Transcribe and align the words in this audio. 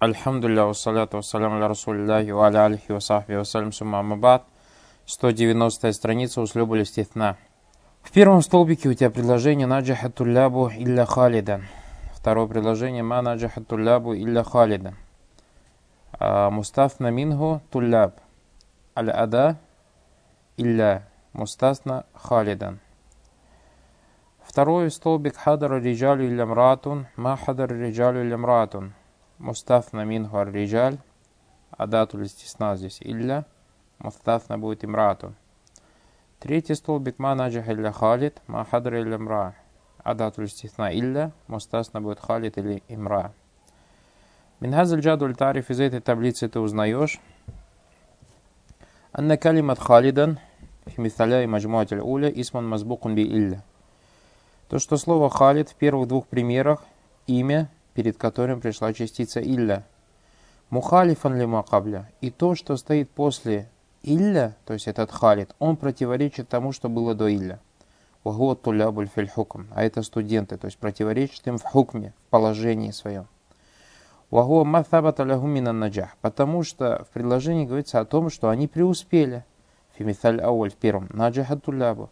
Альхамдулилля, 0.00 0.64
вассаляту 0.64 1.18
вассаляму 1.18 1.56
аля 1.56 1.68
расулиллахи 1.68 2.30
ва 2.30 2.46
аля 2.46 2.64
алихи 2.64 2.90
ва 2.90 3.00
сахби 3.00 3.34
вассалям 3.34 3.70
сумма 3.70 3.98
амабад. 3.98 4.44
190 5.04 5.92
страница 5.92 6.40
услюбу 6.40 6.82
стихна. 6.86 7.36
В 8.00 8.10
первом 8.10 8.40
столбике 8.40 8.88
у 8.88 8.94
тебя 8.94 9.10
предложение 9.10 9.66
наджаха 9.66 10.08
туллябу 10.08 10.70
илля 10.70 11.04
халидан. 11.04 11.66
Второе 12.14 12.46
предложение 12.46 13.02
ма 13.02 13.20
наджаха 13.20 13.60
илля 13.60 14.42
халидан. 14.42 14.96
А, 16.12 16.48
мустафна 16.48 17.10
мингу 17.10 17.60
тулляб. 17.70 18.14
Аль-ада 18.96 19.58
илля 20.56 21.02
мустасна 21.34 22.06
халидан. 22.14 22.80
Второй 24.42 24.90
столбик 24.90 25.36
хадар 25.36 25.72
риджалю 25.82 26.26
илля 26.26 26.46
мратун. 26.46 27.06
Ма 27.16 27.36
хадар 27.36 27.70
риджалю 27.70 28.22
илля 28.22 28.38
мратун. 28.38 28.94
Мустафна 29.40 30.04
минху 30.04 30.36
ар-риджаль, 30.36 30.98
а 31.70 31.86
дату 31.86 32.22
стисна 32.26 32.76
здесь 32.76 32.98
илля, 33.00 33.46
мустафна 33.98 34.58
будет 34.58 34.84
имрату. 34.84 35.34
Третий 36.38 36.74
столбик 36.74 37.18
ма 37.18 37.34
наджих 37.34 37.66
илля 37.66 37.90
халид, 37.90 38.42
ма 38.46 38.66
хадр 38.70 38.96
илля 38.96 39.16
мра, 39.16 39.54
а 40.04 40.14
дату 40.14 40.46
стисна 40.46 40.94
илля, 40.94 41.32
Мустафна 41.46 42.02
будет 42.02 42.20
халид 42.20 42.58
или 42.58 42.82
имра. 42.88 43.32
Минхазаль 44.60 45.00
джадуль 45.00 45.34
тариф 45.34 45.70
из 45.70 45.80
этой 45.80 46.00
таблицы 46.00 46.46
ты 46.46 46.60
узнаешь, 46.60 47.18
Анна 49.12 49.38
калимат 49.38 49.78
халидан, 49.78 50.36
خالدا 50.36 50.96
и 50.98 51.00
مثالاء 51.00 51.46
مجموعة 51.46 51.88
الأولى 51.92 52.44
мазбукун 52.52 53.14
би 53.14 53.24
بإلا. 53.24 53.62
То, 54.68 54.78
что 54.78 54.98
слово 54.98 55.30
«халид» 55.30 55.70
в 55.70 55.76
первых 55.76 56.08
двух 56.08 56.26
примерах, 56.26 56.84
имя, 57.26 57.70
перед 57.94 58.16
которым 58.16 58.60
пришла 58.60 58.92
частица 58.92 59.40
илля. 59.40 59.84
Мухалифан 60.70 61.36
ли 61.36 61.46
макабля. 61.46 62.10
И 62.20 62.30
то, 62.30 62.54
что 62.54 62.76
стоит 62.76 63.10
после 63.10 63.68
илля, 64.02 64.56
то 64.64 64.72
есть 64.72 64.88
этот 64.88 65.10
халид, 65.10 65.54
он 65.58 65.76
противоречит 65.76 66.48
тому, 66.48 66.72
что 66.72 66.88
было 66.88 67.14
до 67.14 67.34
илля. 67.34 67.58
Вагуат 68.22 68.62
тулябуль 68.62 69.08
филь 69.08 69.28
хукм. 69.28 69.66
А 69.74 69.82
это 69.82 70.02
студенты, 70.02 70.58
то 70.58 70.66
есть 70.66 70.78
противоречит 70.78 71.46
им 71.46 71.58
в 71.58 71.62
хукме, 71.62 72.12
в 72.26 72.30
положении 72.30 72.90
своем. 72.90 73.26
Вагуа 74.30 74.64
махабата 74.64 75.24
лягумина 75.24 75.72
наджах. 75.72 76.16
Потому 76.20 76.62
что 76.62 77.04
в 77.08 77.12
предложении 77.12 77.64
говорится 77.64 77.98
о 77.98 78.04
том, 78.04 78.30
что 78.30 78.48
они 78.48 78.68
преуспели. 78.68 79.44
Фимиталь 79.96 80.40
ауль 80.40 80.70
в 80.70 80.76
первом. 80.76 81.08
Наджаха 81.12 81.56
тулябу. 81.56 82.10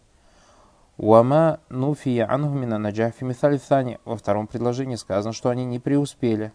Уама 0.99 1.61
нуфия 1.69 2.27
ангумина 2.29 2.77
наджафи 2.77 3.23
мисалисани. 3.23 4.01
Во 4.05 4.17
втором 4.17 4.49
предложении 4.49 4.97
сказано, 4.97 5.33
что 5.33 5.49
они 5.49 5.65
не 5.65 5.79
преуспели. 5.79 6.53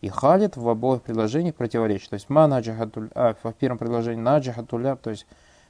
И 0.00 0.08
халит 0.08 0.56
в 0.56 0.66
обоих 0.66 1.02
предложениях 1.02 1.54
противоречит. 1.54 2.08
То 2.08 2.14
есть 2.14 2.30
ма 2.30 2.46
наджахатуль, 2.46 3.10
а, 3.14 3.34
в 3.34 3.52
первом 3.52 3.76
предложении 3.76 4.22
наджахатуля, 4.22 4.96
то 4.96 5.10
есть 5.10 5.26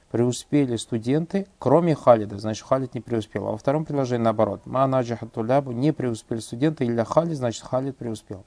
преуспели 0.09 0.77
студенты, 0.77 1.47
кроме 1.59 1.95
халида, 1.95 2.37
значит 2.37 2.65
халид 2.65 2.93
не 2.93 3.01
преуспел. 3.01 3.45
А 3.45 3.51
во 3.51 3.57
втором 3.57 3.83
предложении 3.83 4.23
наоборот. 4.23 4.65
Ма 4.65 4.87
наджахатулябу 4.87 5.73
не 5.73 5.91
преуспели 5.91 6.39
студенты, 6.39 6.85
или 6.85 7.03
халид, 7.03 7.35
значит 7.35 7.63
халид 7.63 7.97
преуспел. 7.97 8.45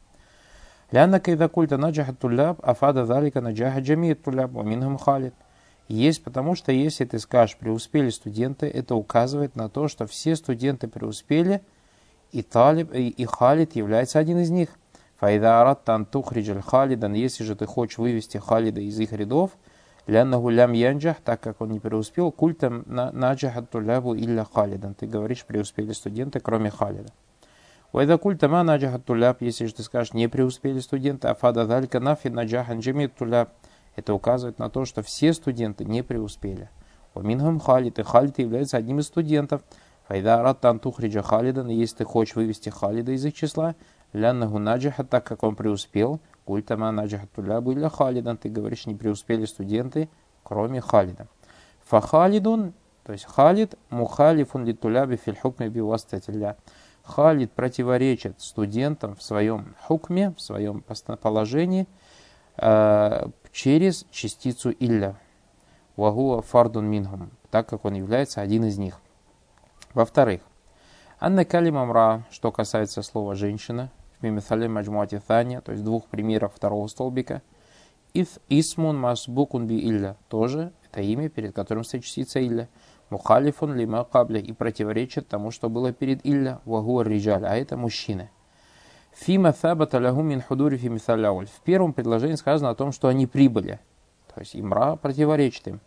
Лянна 0.91 1.21
кайда 1.21 1.51
культа 1.51 1.77
наджахатуляб, 1.77 2.61
афада 2.63 3.05
залика 3.05 3.43
наджаха 3.43 3.81
джамият 3.81 4.23
туляб, 4.23 4.53
ваминхам 4.53 4.97
халид. 4.97 5.35
Есть, 5.91 6.23
потому 6.23 6.55
что 6.55 6.71
если 6.71 7.05
ты 7.05 7.19
скажешь, 7.19 7.57
преуспели 7.57 8.11
студенты, 8.11 8.67
это 8.67 8.95
указывает 8.95 9.57
на 9.57 9.69
то, 9.69 9.89
что 9.89 10.07
все 10.07 10.37
студенты 10.37 10.87
преуспели, 10.87 11.63
и, 12.31 12.43
талиб, 12.43 12.95
и, 12.95 13.09
и 13.09 13.25
Халид 13.25 13.75
является 13.75 14.21
один 14.21 14.39
из 14.39 14.51
них. 14.51 14.69
Файда 15.19 15.61
арат 15.61 15.83
тантухриджаль 15.83 16.63
Халидан, 16.63 17.15
если 17.15 17.43
же 17.43 17.57
ты 17.57 17.67
хочешь 17.67 17.99
вывести 17.99 18.39
Халида 18.39 18.81
из 18.81 19.01
их 19.01 19.13
рядов, 19.13 19.51
ляннаху 20.07 20.49
лям 20.51 20.75
янджах, 20.75 21.17
так 21.25 21.41
как 21.41 21.61
он 21.61 21.73
не 21.73 21.81
преуспел, 21.81 22.31
культам 22.31 22.85
наджахат 22.87 23.69
тулябу 23.71 24.15
илля 24.15 24.47
Халидан. 24.55 24.95
Ты 24.95 25.09
говоришь, 25.09 25.45
преуспели 25.45 25.91
студенты, 25.91 26.39
кроме 26.39 26.71
Халида. 26.71 27.11
Вайда 27.93 28.17
культама 28.17 28.63
наджахат 28.63 29.05
туляб, 29.05 29.43
если 29.43 29.67
же 29.67 29.75
ты 29.75 29.83
скажешь, 29.83 30.15
не 30.15 30.29
преуспели 30.29 30.79
студенты, 30.79 31.27
афада 31.27 31.67
далька 31.67 31.99
нафи 31.99 32.29
наджахан 32.29 32.79
джамит 32.79 33.17
туляб, 33.17 33.51
это 34.01 34.15
указывает 34.15 34.59
на 34.59 34.69
то, 34.69 34.85
что 34.85 35.03
все 35.03 35.33
студенты 35.33 35.85
не 35.85 36.03
преуспели. 36.03 36.69
Вамингам 37.15 37.61
Халид, 37.61 37.99
и 37.99 38.03
Халид 38.03 38.39
является 38.39 38.77
одним 38.77 38.99
из 38.99 39.07
студентов. 39.07 39.63
Файда 40.09 40.43
Раттан 40.43 40.81
Тухриджа 40.81 41.23
Халидан, 41.23 41.69
если 41.69 41.99
ты 41.99 42.05
хочешь 42.05 42.35
вывести 42.35 42.69
Халида 42.69 43.13
из 43.13 43.25
их 43.25 43.35
числа, 43.35 43.77
ляннаху 44.13 44.59
наджаха, 44.59 45.05
так 45.05 45.25
как 45.25 45.43
он 45.43 45.55
преуспел, 45.55 46.21
культама 46.45 46.91
наджаха 46.91 47.29
тулябу 47.35 47.73
или 47.73 47.87
Халидан, 47.87 48.37
ты 48.37 48.49
говоришь, 48.49 48.87
не 48.87 48.95
преуспели 48.95 49.45
студенты, 49.45 50.09
кроме 50.43 50.81
Халида. 50.81 51.29
Фахалидун, 51.85 52.73
то 53.05 53.13
есть 53.13 53.25
Халид, 53.25 53.75
мухалифун 53.91 54.65
ли 54.65 54.73
туляби 54.73 55.17
фильхукме 55.17 55.69
бивастатилля. 55.69 56.57
Халид 57.03 57.53
противоречит 57.53 58.41
студентам 58.41 59.17
в 59.17 59.23
своем 59.23 59.75
хукме, 59.81 60.33
в 60.37 60.41
своем 60.41 60.85
положении, 61.21 61.89
э, 62.57 63.27
через 63.53 64.07
частицу 64.11 64.71
илля. 64.71 65.17
Вагуа 65.97 66.43
фардун 66.43 66.87
минхум, 66.87 67.31
так 67.51 67.69
как 67.69 67.85
он 67.85 67.95
является 67.95 68.41
один 68.41 68.65
из 68.65 68.79
них. 68.79 69.01
Во-вторых, 69.93 70.41
Анна 71.19 71.45
калима 71.45 71.85
мра, 71.85 72.25
что 72.31 72.51
касается 72.51 73.03
слова 73.03 73.35
женщина, 73.35 73.91
в 74.19 74.23
мимithале 74.23 74.69
маджмуати 74.69 75.21
таня, 75.27 75.61
то 75.61 75.73
есть 75.73 75.85
двух 75.85 76.07
примеров 76.07 76.55
второго 76.55 76.87
столбика, 76.87 77.43
иф 78.15 78.39
исмун 78.49 78.99
масбукун 78.99 79.67
би 79.67 79.81
илля, 79.81 80.17
тоже 80.29 80.73
это 80.85 81.03
имя, 81.03 81.29
перед 81.29 81.55
которым 81.55 81.85
стоит 81.85 82.05
частица 82.05 82.41
илля, 82.41 82.69
мухалифун 83.11 83.75
лима 83.75 84.05
кабля, 84.05 84.41
и 84.41 84.53
противоречит 84.53 85.29
тому, 85.29 85.51
что 85.51 85.69
было 85.69 85.93
перед 85.93 86.25
илля, 86.25 86.61
вагуа 86.65 87.03
риджаль, 87.03 87.45
а 87.45 87.57
это 87.57 87.77
мужчины. 87.77 88.31
Фима 89.13 89.53
сабата 89.53 89.99
лягу 89.99 90.23
мин 90.23 90.41
худури 90.41 90.77
фи 90.77 90.89
В 90.89 91.61
первом 91.65 91.93
предложении 91.93 92.37
сказано 92.37 92.71
о 92.71 92.75
том, 92.75 92.93
что 92.93 93.09
они 93.09 93.27
прибыли. 93.27 93.81
То 94.35 94.41
есть 94.41 94.57
имра 94.57 94.97
противоречит 94.97 95.69
им. 95.69 95.81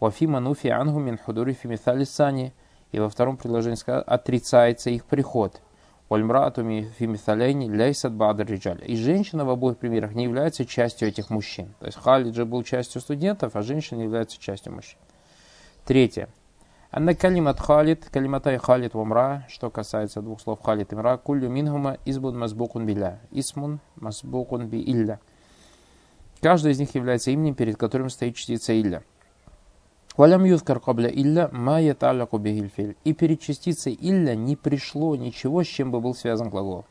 Вафима 0.00 0.40
нуфи 0.40 0.68
ангу 0.68 1.00
мин 1.00 1.18
худури 1.18 1.52
фи 1.52 1.76
сани. 2.04 2.52
И 2.92 3.00
во 3.00 3.08
втором 3.10 3.36
предложении 3.36 3.76
сказано, 3.76 4.04
отрицается 4.04 4.90
их 4.90 5.04
приход. 5.04 5.60
И 6.08 6.16
женщина 8.96 9.44
в 9.44 9.50
обоих 9.50 9.76
примерах 9.76 10.14
не 10.14 10.24
является 10.24 10.64
частью 10.64 11.08
этих 11.08 11.28
мужчин. 11.28 11.74
То 11.80 11.86
есть 11.86 11.98
Халид 11.98 12.34
же 12.34 12.46
был 12.46 12.62
частью 12.62 13.02
студентов, 13.02 13.54
а 13.56 13.62
женщина 13.62 14.00
является 14.00 14.40
частью 14.40 14.72
мужчин. 14.72 14.98
Третье. 15.84 16.30
Анна 16.90 17.14
калимат 17.14 17.60
халид, 17.60 18.08
калиматай 18.10 18.56
халид 18.56 18.94
вамра, 18.94 19.44
что 19.48 19.70
касается 19.70 20.22
двух 20.22 20.40
слов 20.40 20.62
халид 20.62 20.92
и 20.92 20.96
мра, 20.96 21.18
кулю 21.18 21.50
минхума 21.50 21.98
избун 22.06 22.38
мазбукун 22.38 22.86
биля, 22.86 23.20
исмун 23.30 23.80
мазбукун 23.96 24.68
би 24.68 24.80
илля. 24.80 25.20
Каждый 26.40 26.72
из 26.72 26.78
них 26.78 26.94
является 26.94 27.30
именем, 27.30 27.54
перед 27.54 27.76
которым 27.76 28.08
стоит 28.08 28.36
частица 28.36 28.72
илля. 28.80 29.02
Валям 30.16 30.44
юзкар 30.44 30.80
кабля 30.80 31.08
илля 31.08 31.48
ма 31.52 31.80
яталяку 31.80 32.38
бихильфиль. 32.38 32.96
И 33.04 33.12
перед 33.12 33.40
частицей 33.40 33.96
илля 34.00 34.34
не 34.34 34.56
пришло 34.56 35.14
ничего, 35.14 35.62
с 35.62 35.66
чем 35.66 35.92
бы 35.92 36.00
был 36.00 36.14
связан 36.14 36.48
глагол. 36.48 36.86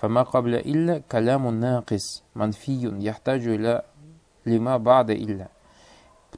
Фама 0.00 0.24
кабля 0.24 0.58
илля 0.58 1.02
каляму 1.06 1.50
накис 1.50 2.24
манфиюн 2.34 2.98
яхтаджу 2.98 3.54
иля 3.54 3.84
лима 4.44 4.78
бада 4.78 5.14
илля. 5.14 5.50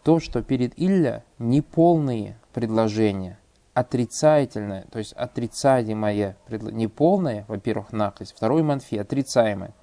То, 0.02 0.20
что 0.20 0.42
перед 0.42 0.78
илля 0.80 1.24
неполные 1.38 2.38
предложение 2.52 3.38
отрицательное, 3.74 4.86
то 4.90 4.98
есть 4.98 5.12
отрицаемое, 5.12 6.36
неполное, 6.48 7.44
во-первых, 7.48 7.92
накость, 7.92 8.34
второй 8.36 8.62
манфи, 8.62 8.96
отрицаемое. 8.96 9.74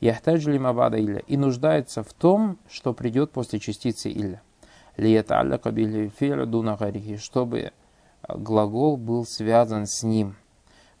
Яхтаджли 0.00 0.58
мабада 0.58 0.98
илля. 0.98 1.20
И 1.26 1.36
нуждается 1.36 2.02
в 2.02 2.12
том, 2.12 2.58
что 2.68 2.92
придет 2.92 3.32
после 3.32 3.58
частицы 3.58 4.10
илля. 4.10 4.42
Лиета 4.96 5.38
алля 5.38 5.58
кабили 5.58 6.10
дуна 6.44 6.78
чтобы 7.18 7.72
глагол 8.28 8.96
был 8.96 9.24
связан 9.24 9.86
с 9.86 10.02
ним. 10.02 10.36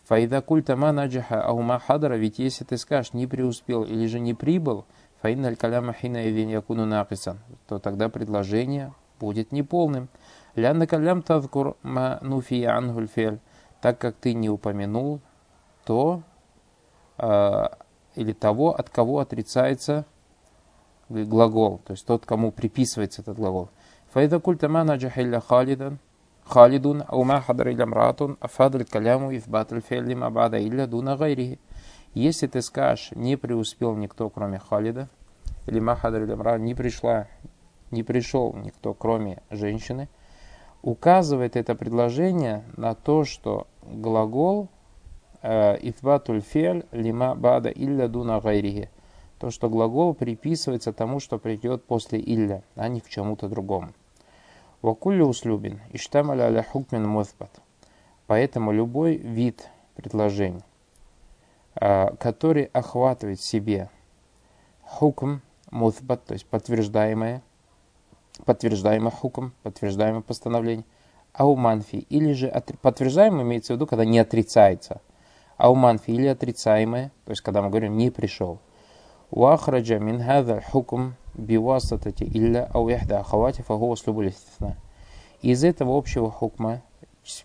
Фаида 0.04 0.40
культа 0.40 0.76
ма 0.76 0.92
наджаха 0.92 1.42
аума 1.42 1.78
хадара, 1.78 2.14
ведь 2.14 2.38
если 2.38 2.64
ты 2.64 2.76
скажешь 2.76 3.12
не 3.12 3.26
преуспел 3.26 3.82
или 3.82 4.06
же 4.06 4.20
не 4.20 4.34
прибыл, 4.34 4.86
фаинна 5.26 5.48
аль 5.48 5.56
каляма 5.56 5.92
хина 5.92 6.18
якуну 6.18 6.86
написан, 6.86 7.38
то 7.66 7.80
тогда 7.80 8.08
предложение 8.08 8.92
будет 9.18 9.50
неполным. 9.50 10.08
Ляннака 10.54 10.98
лям 10.98 11.22
тазкур 11.22 11.76
ма 11.82 12.20
нуфия 12.22 12.76
ангульфель, 12.76 13.40
так 13.80 13.98
как 13.98 14.14
ты 14.14 14.34
не 14.34 14.48
упомянул 14.48 15.20
то 15.84 16.22
э, 17.18 17.64
или 18.14 18.32
того, 18.32 18.76
от 18.78 18.88
кого 18.88 19.18
отрицается 19.18 20.04
глагол, 21.08 21.80
то 21.84 21.92
есть 21.92 22.06
тот, 22.06 22.24
кому 22.24 22.52
приписывается 22.52 23.22
этот 23.22 23.36
глагол. 23.36 23.68
Файда 24.12 24.38
культа 24.38 24.68
ма 24.68 24.84
наджахилля 24.84 25.40
халидан, 25.40 25.98
халидун, 26.44 27.02
ау 27.08 27.24
ма 27.24 27.40
хадр 27.40 27.70
илля 27.70 27.86
мратун, 27.86 28.36
афад 28.40 28.88
каляму 28.88 29.36
ифбат 29.36 29.72
аль 29.72 29.82
фелли 29.82 30.14
ма 30.14 30.30
бада 30.30 30.60
илля 30.60 30.86
дуна 30.86 31.16
гайрихи. 31.16 31.58
Если 32.16 32.46
ты 32.46 32.62
скажешь, 32.62 33.10
не 33.14 33.36
преуспел 33.36 33.94
никто, 33.94 34.30
кроме 34.30 34.58
Халида, 34.58 35.10
или 35.66 35.80
Махадр 35.80 36.22
или 36.22 36.58
не 36.58 36.74
пришла, 36.74 37.28
не 37.90 38.02
пришел 38.02 38.54
никто, 38.54 38.94
кроме 38.94 39.42
женщины, 39.50 40.08
указывает 40.80 41.56
это 41.56 41.74
предложение 41.74 42.64
на 42.78 42.94
то, 42.94 43.24
что 43.24 43.66
глагол 43.82 44.70
э, 45.42 45.76
ифбатуль 45.82 46.40
фель 46.40 46.86
лима 46.90 47.34
бада 47.34 47.68
илля 47.68 48.08
дуна 48.08 48.40
гайрихи. 48.40 48.88
То, 49.38 49.50
что 49.50 49.68
глагол 49.68 50.14
приписывается 50.14 50.94
тому, 50.94 51.20
что 51.20 51.38
придет 51.38 51.84
после 51.84 52.18
илля, 52.18 52.62
а 52.76 52.88
не 52.88 53.00
к 53.00 53.10
чему-то 53.10 53.46
другому. 53.46 53.92
Вакулли 54.80 55.20
услюбин, 55.20 55.80
иштамаля 55.92 56.44
аля 56.44 56.62
хукмин 56.62 57.06
муthбат. 57.06 57.60
Поэтому 58.26 58.72
любой 58.72 59.16
вид 59.16 59.68
предложений, 59.96 60.62
который 61.78 62.64
охватывает 62.72 63.38
в 63.38 63.44
себе 63.44 63.90
хукм 64.82 65.40
муthбат, 65.70 66.24
то 66.24 66.32
есть 66.32 66.46
подтверждаемое, 66.46 67.42
подтверждаемый 68.44 69.12
хукм, 69.12 69.50
подтверждаемое 69.62 70.22
постановление, 70.22 70.86
ауманфи, 71.32 71.96
или 72.08 72.32
же 72.32 72.50
подтверждаемое 72.80 73.42
имеется 73.42 73.74
в 73.74 73.76
виду, 73.76 73.86
когда 73.86 74.04
не 74.04 74.18
отрицается, 74.18 75.02
ауманфи 75.58 76.10
или 76.10 76.26
отрицаемое, 76.26 77.12
то 77.24 77.30
есть 77.30 77.42
когда 77.42 77.62
мы 77.62 77.68
говорим 77.68 77.96
не 77.96 78.10
пришел. 78.10 78.60
Уахраджа 79.30 79.98
мин 79.98 80.22
хаза 80.22 80.62
хукм 80.70 81.14
бивасатати 81.34 82.24
илля 82.24 82.70
ау 82.72 82.88
яхда 82.88 83.20
ахавати 83.20 83.62
фагу 83.62 83.90
услубу 83.90 84.22
Из 85.42 85.64
этого 85.64 85.98
общего 85.98 86.30
хукма 86.30 86.82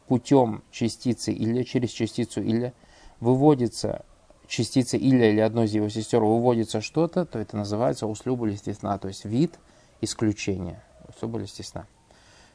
путем 0.08 0.64
частицы 0.72 1.34
или 1.34 1.64
через 1.64 1.90
частицу 1.90 2.42
или 2.42 2.74
выводится 3.20 4.06
частица 4.52 4.98
или 4.98 5.26
или 5.26 5.40
одной 5.40 5.66
из 5.66 5.74
его 5.74 5.88
сестер 5.88 6.22
выводится 6.22 6.82
что-то, 6.82 7.26
то 7.26 7.40
это 7.40 7.56
называется 7.56 8.06
услюбу 8.06 8.46
листисна, 8.46 9.00
то 9.00 9.08
есть 9.08 9.24
вид– 9.24 9.58
исключение. 10.02 10.84
Особо 11.08 11.46
стесна. 11.48 11.86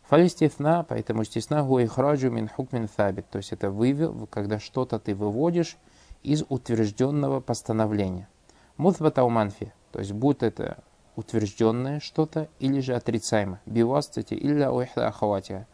Фалистисна, 0.09 0.85
поэтому 0.87 1.25
стесна 1.25 1.63
гуихраджу 1.63 2.31
мин 2.31 2.49
хукмин 2.49 2.87
thабит, 2.87 3.29
то 3.31 3.39
есть 3.39 3.53
это 3.53 3.71
вывел, 3.71 4.29
когда 4.31 4.61
что-то 4.61 4.99
ты 4.99 5.15
выводишь 5.15 5.79
из 6.23 6.45
утвержденного 6.49 7.41
постановления. 7.41 8.29
Мутбата 8.77 9.25
уманфи, 9.25 9.73
то 9.91 10.01
есть 10.01 10.13
будь 10.13 10.43
это 10.43 10.79
утвержденное 11.17 12.01
что-то 12.01 12.49
или 12.61 12.81
же 12.81 12.95
отрицаемое. 12.95 13.61
Бивастати 13.65 14.35
или 14.35 14.65
уихда 14.65 15.09
ахаватия, 15.09 15.67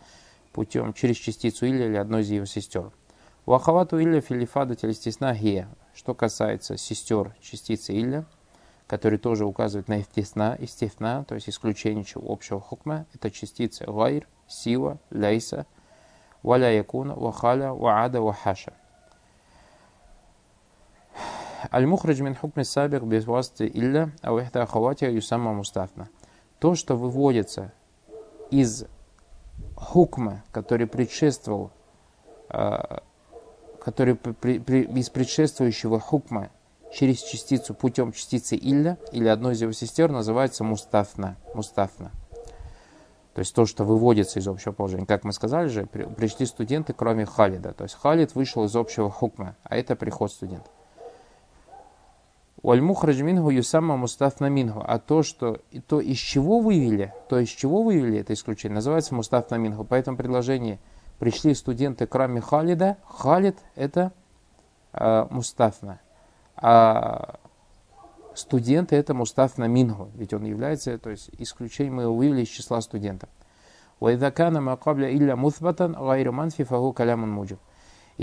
путем 0.53 0.93
через 0.93 1.17
частицу 1.17 1.67
или 1.67 1.83
или 1.83 1.97
одной 1.97 2.23
из 2.23 2.31
его 2.31 2.47
сестер. 2.47 2.93
У 3.45 3.53
ахавату 3.53 3.99
или 3.99 4.21
филифада 4.21 4.77
телестесна 4.77 5.35
гея, 5.35 5.69
что 5.95 6.15
касается 6.15 6.77
сестер 6.77 7.35
частицы 7.41 7.93
или, 7.93 8.25
который 8.87 9.19
тоже 9.19 9.45
указывает 9.45 9.89
на 9.89 10.01
истесна, 10.01 10.57
истесна, 10.59 11.25
то 11.25 11.35
есть 11.35 11.49
исключение 11.49 12.05
общего 12.15 12.61
хукма, 12.61 13.07
это 13.15 13.31
частицы 13.31 13.85
гайр, 13.87 14.29
сила, 14.47 14.99
лейса, 15.11 15.67
валя 16.43 16.71
якуна, 16.71 17.15
вахаля, 17.15 17.73
ваада, 17.73 18.21
вахаша. 18.21 18.75
Аль-мухрадж 21.73 22.21
мин 22.23 22.35
хукми 22.35 22.65
сабик 22.65 23.03
без 23.05 23.25
васты 23.25 23.67
илля, 23.67 24.11
а 24.21 24.35
ухта 24.35 24.63
ахаватия 24.63 25.11
юсамма 25.11 25.53
мустафна. 25.53 26.09
То, 26.59 26.75
что 26.75 26.97
выводится 26.97 27.73
из 28.51 28.85
хукма, 29.77 30.43
который 30.51 30.87
предшествовал, 30.87 31.71
который 33.83 34.15
из 34.15 35.11
предшествующего 35.11 35.99
хукма 35.99 36.51
через 36.93 37.21
частицу 37.23 37.75
путем 37.75 38.13
частицы 38.13 38.57
илля 38.57 38.97
или 39.11 39.27
одной 39.29 39.55
из 39.55 39.63
его 39.63 39.73
сестер 39.73 40.11
называется 40.11 40.63
мустафна. 40.63 41.37
мустафна. 41.55 42.13
То 43.35 43.39
есть 43.41 43.55
то, 43.55 43.65
что 43.65 43.85
выводится 43.85 44.39
из 44.41 44.47
общего 44.47 44.73
положения. 44.73 45.07
Как 45.07 45.25
мы 45.25 45.33
сказали 45.33 45.69
же, 45.69 45.87
пришли 45.87 46.45
студенты, 46.45 46.93
кроме 46.93 47.25
Халида. 47.25 47.73
То 47.73 47.85
есть 47.85 47.97
Халид 47.97 48.35
вышел 48.35 48.65
из 48.65 48.77
общего 48.77 49.11
хукма, 49.11 49.57
а 49.65 49.77
это 49.77 49.97
приход 49.97 50.31
студент. 50.31 50.65
Уальмухрадж 52.61 53.21
мингу 53.23 53.51
юсама 53.51 53.97
мустафна 53.97 54.49
мингу. 54.49 54.85
А 54.87 54.99
то, 54.99 55.23
что, 55.23 55.61
то, 55.89 56.01
из 56.01 56.19
чего 56.19 56.61
вывели, 56.61 57.13
то, 57.29 57.39
из 57.39 57.49
чего 57.49 57.83
вывели 57.83 58.21
это 58.21 58.35
исключение, 58.35 58.77
называется 58.77 59.15
мустафна 59.15 59.57
мингу. 59.57 59.85
Поэтому 59.85 60.17
предложение 60.17 60.79
пришли 61.23 61.55
студенты, 61.55 62.09
кроме 62.09 62.41
Халида. 62.41 62.97
Халид 63.07 63.57
это 63.77 64.11
э, 64.93 65.27
мустафна 65.31 66.01
а 66.57 67.39
студенты 68.35 68.97
это 68.97 69.15
мустаф 69.15 69.57
на 69.57 69.69
мингу, 69.69 70.11
ведь 70.17 70.35
он 70.35 70.45
является, 70.45 70.99
то 70.99 71.11
есть 71.11 71.31
исключением 71.39 71.95
мы 71.95 72.03
его 72.03 72.17
вывели 72.17 72.43
из 72.43 72.49
числа 72.49 72.81
студентов. 72.81 73.29
И 74.01 74.19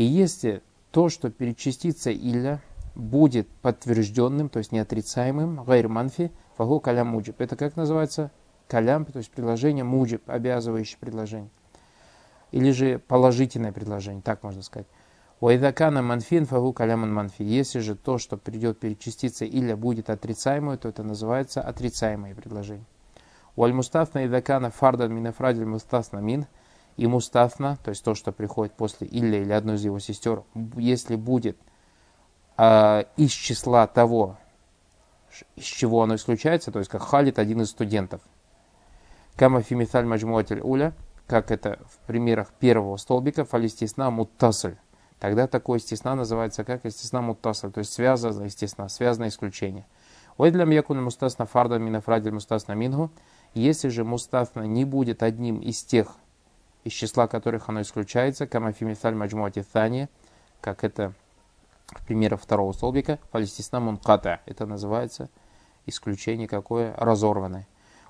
если 0.03 0.61
то, 0.91 1.07
что 1.07 1.29
перед 1.29 1.57
частицей 1.57 2.17
илля 2.17 2.59
будет 2.95 3.47
подтвержденным, 3.61 4.49
то 4.49 4.59
есть 4.59 4.73
неотрицаемым, 4.73 5.63
гайр 5.63 5.87
манфи, 5.87 6.33
фагу 6.57 6.81
калям 6.81 7.07
муджиб. 7.07 7.39
Это 7.39 7.55
как 7.55 7.77
называется? 7.77 8.29
Калям, 8.67 9.05
то 9.05 9.19
есть 9.19 9.31
предложение 9.31 9.85
муджиб, 9.85 10.29
обязывающее 10.29 10.97
предложение. 10.99 11.49
Или 12.51 12.71
же 12.71 12.99
положительное 12.99 13.71
предложение, 13.71 14.21
так 14.21 14.43
можно 14.43 14.61
сказать. 14.61 14.87
Уайдакана 15.39 16.01
манфин 16.01 16.45
фагу 16.45 16.73
каляман 16.73 17.13
манфи. 17.13 17.43
Если 17.43 17.79
же 17.79 17.95
то, 17.95 18.17
что 18.17 18.35
придет 18.37 18.79
перед 18.79 18.99
частицей 18.99 19.47
или 19.47 19.73
будет 19.73 20.09
отрицаемое, 20.09 20.77
то 20.77 20.89
это 20.89 21.03
называется 21.03 21.61
отрицаемое 21.61 22.35
предложение. 22.35 22.85
Уаль 23.55 23.73
мустафна 23.73 24.25
идакана 24.25 24.69
фардан 24.69 25.13
минафрадиль 25.13 25.65
мустафна 25.65 26.19
мин. 26.19 26.45
И 26.97 27.07
мустафна, 27.07 27.77
то 27.81 27.91
есть 27.91 28.03
то, 28.03 28.13
что 28.13 28.33
приходит 28.33 28.73
после 28.73 29.07
или 29.07 29.37
или 29.37 29.53
одной 29.53 29.75
из 29.75 29.85
его 29.85 29.99
сестер, 29.99 30.43
если 30.75 31.15
будет 31.15 31.57
э, 32.57 33.03
из 33.15 33.31
числа 33.31 33.87
того, 33.87 34.35
из 35.55 35.63
чего 35.63 36.03
оно 36.03 36.15
исключается, 36.15 36.73
то 36.73 36.79
есть 36.79 36.91
как 36.91 37.01
халит 37.03 37.39
один 37.39 37.61
из 37.61 37.69
студентов. 37.69 38.19
Кама 39.37 39.61
фимиталь 39.61 40.05
маджмуатель 40.05 40.59
уля, 40.59 40.93
как 41.29 41.51
это 41.51 41.79
в 41.87 41.99
примерах 42.07 42.51
первого 42.59 42.97
столбика, 42.97 43.45
фалистисна 43.45 44.09
муттасль 44.09 44.75
Тогда 45.19 45.47
такое 45.47 45.79
стесна 45.79 46.15
называется 46.15 46.63
как 46.63 46.85
истесна 46.85 47.21
муттаса, 47.21 47.69
то 47.69 47.79
есть 47.79 47.91
связано 47.91 48.45
естественно, 48.45 48.87
связанное 48.87 49.27
исключение. 49.27 49.85
Ой 50.37 50.49
для 50.51 50.63
мьякуна 50.63 51.01
мустасна 51.01 51.45
фарда 51.45 51.77
минафрадиль 51.77 52.31
мустасна 52.31 52.71
мингу. 52.71 53.11
Если 53.53 53.89
же 53.89 54.05
мустасна 54.05 54.61
не 54.61 54.85
будет 54.85 55.21
одним 55.21 55.59
из 55.59 55.83
тех, 55.83 56.15
из 56.85 56.93
числа 56.93 57.27
которых 57.27 57.67
оно 57.67 57.81
исключается, 57.81 58.47
камафимисаль 58.47 59.13
маджмуати 59.13 59.65
thani, 59.73 60.07
как 60.61 60.85
это 60.85 61.13
в 61.87 62.05
примере 62.05 62.37
второго 62.37 62.71
столбика, 62.71 63.19
фалистисна 63.31 63.81
мунката. 63.81 64.39
Это 64.45 64.65
называется 64.65 65.29
исключение 65.85 66.47
какое? 66.47 66.95
Разорванное. 66.97 67.67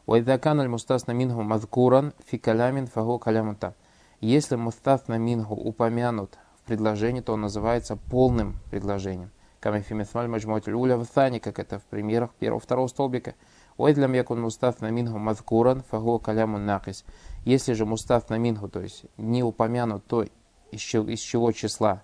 Уайдакан 0.10 0.60
аль 0.60 0.68
мустасна 0.68 1.12
мингу 1.12 1.44
мазкуран 1.44 2.14
фи 2.26 2.40
калямин 2.40 2.88
фагу 2.88 3.20
калямунта. 3.20 3.76
Если 4.22 4.56
мустасна 4.56 5.20
мингу 5.20 5.54
упомянут 5.54 6.40
предложение, 6.66 7.22
то 7.22 7.34
он 7.34 7.42
называется 7.42 7.96
полным 7.96 8.56
предложением. 8.72 9.30
Камифимисмаль 9.60 10.28
маджмуатиль 10.28 10.74
уля 10.74 10.98
в 10.98 11.04
thani, 11.04 11.40
как 11.40 11.60
это 11.60 11.78
в 11.78 11.84
примерах 11.84 12.32
первого 12.40 12.60
второго 12.60 12.88
столбика. 12.88 13.36
Уэдлям 13.78 14.14
якун 14.14 14.42
мустаф 14.42 14.82
на 14.82 14.90
минху 14.90 15.20
мазкуран 15.20 15.84
фагу 15.84 16.18
калямун 16.18 16.66
накис. 16.66 17.06
Если 17.46 17.74
же 17.74 17.86
мустаф 17.86 18.32
на 18.32 18.40
минху, 18.40 18.68
то 18.68 18.80
есть 18.80 19.06
не 19.18 19.44
упомянут 19.44 20.08
то, 20.08 20.26
из 20.72 20.80
чего 21.20 21.52
числа 21.52 22.02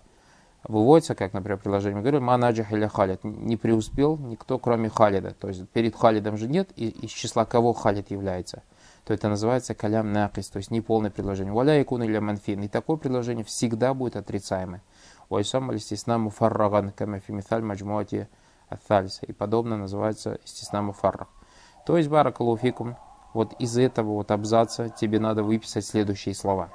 выводится, 0.68 1.16
как, 1.16 1.34
например, 1.34 1.58
предложение, 1.58 1.98
мы 1.98 2.02
говорим, 2.02 2.24
манаджах 2.24 2.72
или 2.72 2.88
халид, 2.88 3.24
не 3.24 3.58
преуспел 3.58 4.18
никто, 4.18 4.58
кроме 4.60 4.90
халида. 4.90 5.32
То 5.32 5.48
есть 5.48 5.68
перед 5.70 5.96
халидом 5.96 6.38
же 6.38 6.48
нет, 6.48 6.70
и 6.76 6.90
из 6.90 7.12
числа 7.12 7.46
кого 7.46 7.74
халид 7.74 8.12
является– 8.12 8.64
то 9.06 9.14
это 9.14 9.30
называется 9.30 9.76
калям 9.76 10.12
накис, 10.12 10.50
то 10.50 10.58
есть 10.58 10.72
неполное 10.72 11.12
предложение. 11.12 11.54
Валя 11.54 11.80
икун 11.82 12.02
или 12.04 12.18
манфин. 12.18 12.64
И 12.64 12.68
такое 12.68 12.98
предложение 12.98 13.46
всегда 13.46 13.94
будет 13.94 14.16
отрицаемое. 14.16 14.82
Уайсам 15.30 15.70
алистисна 15.70 16.18
муфарраган, 16.18 16.92
кама 16.92 17.20
фимиталь 17.20 17.62
маджмуати 17.62 18.28
аттальса. 18.68 19.26
И 19.28 19.32
подобно 19.32 19.78
называется 19.78 20.40
истисна 20.44 20.82
муфарраг. 20.82 21.30
То 21.86 21.98
есть, 21.98 22.10
баракалуфикум, 22.10 22.96
вот 23.34 23.54
из 23.60 23.78
этого 23.78 24.14
вот 24.14 24.32
абзаца 24.32 24.90
тебе 24.90 25.20
надо 25.20 25.44
выписать 25.44 25.86
следующие 25.86 26.34
слова. 26.34 26.70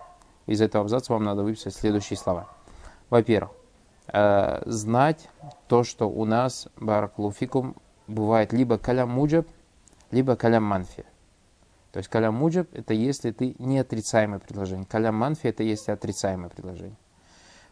Из 0.47 0.61
этого 0.61 0.85
абзаца 0.85 1.13
вам 1.13 1.25
надо 1.25 1.43
выписать 1.43 1.75
следующие 1.75 2.17
слова. 2.17 2.49
Во-первых, 3.09 3.51
э, 4.13 4.63
знать 4.67 5.29
то, 5.69 5.85
что 5.85 6.09
у 6.09 6.25
нас, 6.25 6.69
баракалуфикум, 6.77 7.77
бывает 8.07 8.53
либо 8.53 8.79
калям 8.79 9.11
муджаб, 9.11 9.47
либо 10.11 10.37
калям 10.37 10.65
манфи. 10.65 11.05
То 11.93 11.99
есть 11.99 12.09
калям 12.09 12.35
муджаб 12.35 12.69
это 12.73 12.95
если 12.95 13.31
ты 13.33 13.57
не 13.59 13.79
отрицаемое 13.79 14.39
предложение. 14.39 14.87
Калям 14.87 15.17
манфи 15.17 15.49
это 15.49 15.63
если 15.63 15.93
отрицаемое 15.93 16.51
предложение. 16.51 16.97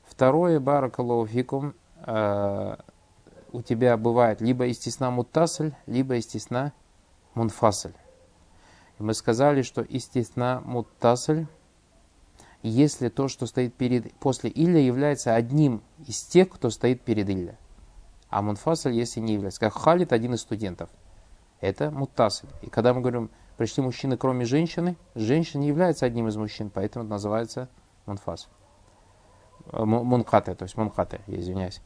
Второе, 0.05 0.59
баракаллаху 0.59 1.27
фикум, 1.27 1.75
э, 2.07 2.77
у 3.53 3.63
тебя 3.63 3.97
бывает 3.97 4.41
либо 4.41 4.67
истисна 4.67 5.11
муттасль, 5.11 5.73
либо 5.87 6.17
истисна 6.17 6.73
мунфасль. 7.35 7.93
И 8.99 9.03
мы 9.03 9.15
сказали, 9.15 9.63
что 9.63 9.83
истисна 9.83 10.61
муттасль, 10.65 11.47
если 12.69 13.09
то, 13.09 13.29
что 13.29 13.47
стоит 13.47 13.75
перед, 13.75 14.13
после 14.15 14.51
илля, 14.55 14.81
является 14.81 15.35
одним 15.35 15.83
из 16.07 16.23
тех, 16.23 16.49
кто 16.49 16.71
стоит 16.71 17.03
перед 17.03 17.29
илля. 17.29 17.57
А 18.31 18.43
мунфасль, 18.43 18.93
если 18.93 19.21
не 19.21 19.35
является. 19.35 19.61
Как 19.61 19.73
Халид, 19.73 20.13
один 20.13 20.35
из 20.35 20.41
студентов. 20.41 20.91
Это 21.61 21.91
муттасль. 21.91 22.47
И 22.63 22.71
когда 22.71 22.95
мы 22.95 23.01
говорим, 23.01 23.31
пришли 23.57 23.83
мужчины, 23.83 24.17
кроме 24.17 24.45
женщины, 24.45 24.97
женщина 25.15 25.63
не 25.63 25.69
является 25.69 26.07
одним 26.07 26.29
из 26.29 26.37
мужчин, 26.37 26.71
поэтому 26.73 27.05
это 27.05 27.13
называется 27.13 27.69
мунфас. 28.07 28.49
Э, 29.73 29.85
мункате, 29.85 30.55
то 30.55 30.65
есть 30.65 30.77
мункате, 30.77 31.21
извиняюсь. 31.27 31.81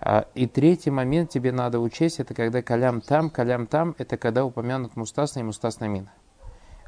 А, 0.00 0.26
и 0.34 0.46
третий 0.46 0.90
момент 0.90 1.30
тебе 1.30 1.52
надо 1.52 1.78
учесть, 1.80 2.20
это 2.20 2.32
когда 2.32 2.62
калям 2.62 3.00
там, 3.00 3.28
калям 3.28 3.66
там, 3.66 3.94
это 3.98 4.16
когда 4.16 4.44
упомянут 4.44 4.96
мустасна 4.96 5.40
и 5.40 5.42
мустасна 5.42 5.86
мин. 5.86 6.08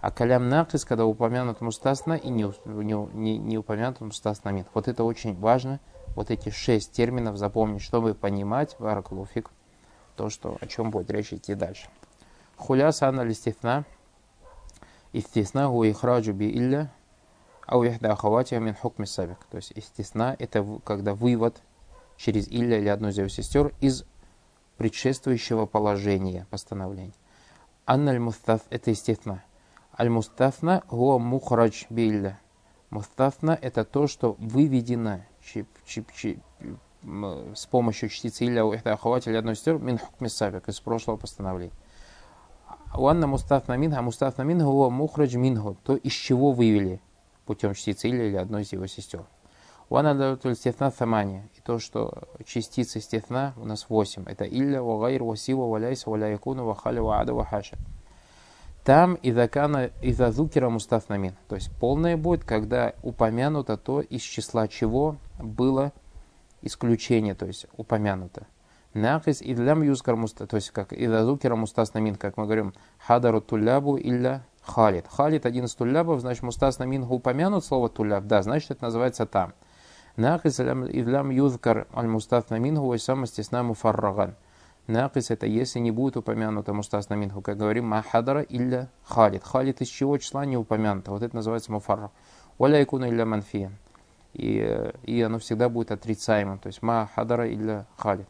А 0.02 0.10
калям 0.10 0.48
накис, 0.48 0.84
когда 0.84 1.06
упомянут 1.06 1.60
мустасна 1.60 2.14
и 2.14 2.28
не, 2.28 2.52
не, 2.64 2.94
не, 3.14 3.38
не 3.38 3.56
упомянут 3.56 4.00
мустасна 4.00 4.48
мин. 4.48 4.66
Вот 4.74 4.88
это 4.88 5.04
очень 5.04 5.38
важно, 5.38 5.78
вот 6.16 6.32
эти 6.32 6.48
шесть 6.48 6.90
терминов 6.90 7.36
запомнить, 7.36 7.82
чтобы 7.82 8.12
понимать, 8.12 8.74
варакулуфик, 8.80 9.50
то, 10.16 10.28
что, 10.28 10.58
о 10.60 10.66
чем 10.66 10.90
будет 10.90 11.08
речь 11.12 11.32
идти 11.32 11.54
дальше. 11.54 11.88
Хуляса 12.56 13.08
ана 13.08 13.20
листифна, 13.20 13.84
истисна 15.12 15.68
гу 15.68 15.84
ихраджу 15.84 16.32
би 16.32 16.50
илля, 16.50 16.90
ау 17.64 17.84
яхда 17.84 18.10
ахаватия 18.10 18.58
мин 18.58 18.74
хукми 18.74 19.04
сабик. 19.04 19.38
То 19.52 19.58
есть 19.58 19.70
истисна 19.76 20.34
это 20.36 20.66
когда 20.84 21.14
вывод 21.14 21.62
через 22.16 22.48
Илля 22.48 22.78
или 22.78 22.88
одну 22.88 23.10
из 23.10 23.18
его 23.18 23.28
сестер 23.28 23.72
из 23.80 24.04
предшествующего 24.78 25.66
положения 25.66 26.48
постановления. 26.50 27.14
Анна 27.86 28.10
аль-мустаф– 28.10 28.62
это 28.70 28.90
естественно. 28.90 29.44
Аль-мустафна– 29.98 30.82
гуа 30.88 31.18
мухрадж 31.18 31.84
билля. 31.90 32.40
Мустафна– 32.90 33.58
это 33.62 33.84
то, 33.84 34.06
что 34.06 34.36
выведено 34.38 35.20
чип, 35.44 35.68
чип, 35.86 36.10
чип, 36.12 36.40
с 37.02 37.66
помощью 37.66 38.08
частицы 38.08 38.46
Илля 38.46 38.64
у 38.64 38.72
или 38.72 39.36
одной 39.36 39.56
сестер 39.56 39.78
мин 39.78 39.98
хукми 39.98 40.28
сабик 40.28 40.68
из 40.68 40.80
прошлого 40.80 41.16
постановления. 41.16 41.74
Уанна 42.94 43.26
мустафна 43.26 43.76
минха, 43.76 44.02
мустафна 44.02 44.42
минха 44.42 44.66
гуа 44.66 44.88
мухрадж 44.88 45.36
минху, 45.36 45.76
то 45.82 45.96
из 45.96 46.12
чего 46.12 46.52
вывели 46.52 47.00
путем 47.44 47.74
частицы 47.74 48.08
Илля 48.08 48.28
или 48.28 48.36
одной 48.36 48.62
из 48.62 48.72
его 48.72 48.86
сестер. 48.86 49.24
Уанадатуль 49.88 50.54
стефна 50.54 50.90
самани. 50.90 51.50
И 51.54 51.60
то, 51.60 51.78
что 51.78 52.22
частицы 52.46 52.98
стефна 53.00 53.52
у 53.58 53.66
нас 53.66 53.90
8. 53.90 54.24
Это 54.26 54.44
илля, 54.46 54.82
вагайр, 54.82 55.22
васива, 55.22 55.66
валяйса, 55.66 56.08
валяякуна, 56.08 56.64
вахаля, 56.64 57.02
ваада, 57.02 57.34
вахаша. 57.34 57.76
Там 58.84 59.16
изакана 59.22 59.90
изазукера 60.00 60.68
мустафнамин. 60.68 61.36
То 61.48 61.54
есть 61.54 61.70
полное 61.78 62.16
будет, 62.16 62.44
когда 62.44 62.94
упомянуто 63.02 63.76
то, 63.76 64.00
из 64.00 64.22
числа 64.22 64.66
чего 64.66 65.16
было 65.38 65.92
исключение, 66.62 67.34
то 67.34 67.46
есть 67.46 67.66
упомянуто. 67.76 68.46
Накис 68.94 69.40
идлям 69.40 69.82
юзкар 69.82 70.16
муста, 70.16 70.46
то 70.46 70.56
есть 70.56 70.70
как 70.70 70.92
изазукера 70.92 71.56
мустафнамин, 71.56 72.16
как 72.16 72.36
мы 72.36 72.44
говорим, 72.44 72.74
хадару 72.98 73.40
тулябу 73.40 73.96
илля 73.96 74.44
халид. 74.62 75.06
Халид 75.08 75.46
один 75.46 75.64
из 75.64 75.74
тулябов, 75.74 76.20
значит 76.20 76.42
мустафнамин 76.42 77.04
упомянут 77.04 77.64
слово 77.64 77.88
туляб, 77.88 78.26
да, 78.26 78.42
значит 78.42 78.72
это 78.72 78.84
называется 78.84 79.26
там. 79.26 79.54
Накис 80.16 80.60
идлам 80.60 81.30
юзкар 81.30 81.86
аль-мустафна 81.94 82.58
минху 82.58 82.86
вайсам 82.86 83.24
стесна 83.24 83.62
муфарраган. 83.62 84.34
Накис 84.86 85.30
это 85.30 85.46
если 85.46 85.78
не 85.78 85.90
будет 85.90 86.16
упомянуто 86.16 86.72
мустасна 86.72 87.14
минху, 87.14 87.40
как 87.40 87.56
говорим, 87.56 87.86
махадара 87.88 88.42
илля 88.42 88.88
халид. 89.04 89.44
Халид 89.44 89.80
из 89.80 89.88
чего 89.88 90.18
числа 90.18 90.44
не 90.44 90.56
упомянуто. 90.56 91.12
Вот 91.12 91.22
это 91.22 91.36
называется 91.36 91.70
муфарраг. 91.70 92.10
Валя 92.58 92.82
икуна 92.82 93.08
илля 93.08 93.24
манфия. 93.24 93.70
И, 94.34 94.92
и 95.04 95.22
оно 95.22 95.38
всегда 95.38 95.68
будет 95.68 95.92
отрицаемым. 95.92 96.58
То 96.58 96.66
есть 96.66 96.82
ма 96.82 97.08
хадара 97.14 97.52
илля 97.52 97.86
халид. 97.96 98.26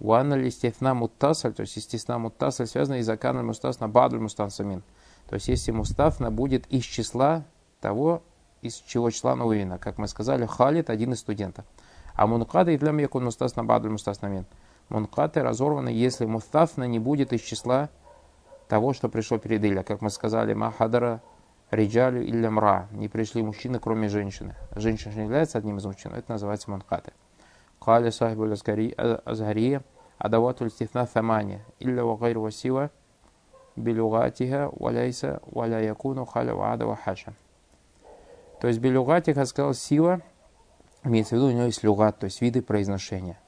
Уанна 0.00 0.34
листифна 0.34 0.94
муттасаль, 0.94 1.54
то 1.54 1.62
есть 1.62 1.76
истисна 1.76 2.18
муттасаль 2.18 2.66
связано 2.66 2.96
из 2.96 3.08
акана 3.08 3.42
мустасна 3.42 3.88
бадль 3.88 4.18
мустансамин. 4.18 4.82
То 5.28 5.34
есть 5.34 5.48
если 5.48 5.72
мустафна 5.72 6.30
будет 6.30 6.66
из 6.68 6.84
числа 6.84 7.44
того, 7.80 8.22
из 8.62 8.76
чего 8.86 9.10
числа 9.10 9.34
Нуина. 9.34 9.78
Как 9.78 9.98
мы 9.98 10.08
сказали, 10.08 10.46
Халид 10.46 10.90
один 10.90 11.12
из 11.12 11.20
студентов. 11.20 11.64
А 12.14 12.26
мункаты 12.26 12.74
и 12.74 12.78
для 12.78 12.92
якун 12.92 13.24
мустас 13.24 13.56
на 13.56 13.64
бадль 13.64 13.88
мустас 13.88 14.22
намин. 14.22 14.46
Мункаты 14.88 15.42
разорваны, 15.42 15.90
если 15.90 16.24
мустафна 16.24 16.84
не 16.84 16.98
будет 16.98 17.32
из 17.32 17.42
числа 17.42 17.90
того, 18.68 18.92
что 18.92 19.08
пришло 19.08 19.38
перед 19.38 19.64
Иля. 19.64 19.82
Как 19.82 20.00
мы 20.00 20.10
сказали, 20.10 20.54
Махадара 20.54 21.22
Риджалю 21.70 22.24
или 22.24 22.48
Мра. 22.48 22.88
Не 22.92 23.08
пришли 23.08 23.42
мужчины, 23.42 23.78
кроме 23.78 24.08
женщины. 24.08 24.54
Женщина 24.74 25.12
не 25.14 25.22
является 25.22 25.58
одним 25.58 25.78
из 25.78 25.84
мужчин. 25.84 26.14
Это 26.14 26.32
называется 26.32 26.70
мункаты. 26.70 27.12
Кали 27.78 28.10
сахибу 28.10 28.44
азгария 28.44 29.82
адавату 30.18 30.68
стифна 30.70 31.06
самания. 31.06 31.64
Илля 31.78 32.04
вагайр 32.04 32.38
васива 32.38 32.90
билюгатиха 33.76 34.70
валяйса 34.72 35.40
валя 35.46 35.80
якуну 35.80 36.24
халя 36.24 36.54
ваада 36.54 36.86
вахаша. 36.86 37.34
То 38.60 38.66
есть 38.66 38.80
белюгат, 38.80 39.28
я 39.28 39.46
сказал, 39.46 39.72
сила, 39.74 40.20
имеется 41.04 41.36
в 41.36 41.38
виду, 41.38 41.48
у 41.48 41.52
него 41.52 41.64
есть 41.64 41.84
люгат, 41.84 42.18
то 42.18 42.24
есть 42.24 42.40
виды 42.40 42.60
произношения. 42.60 43.38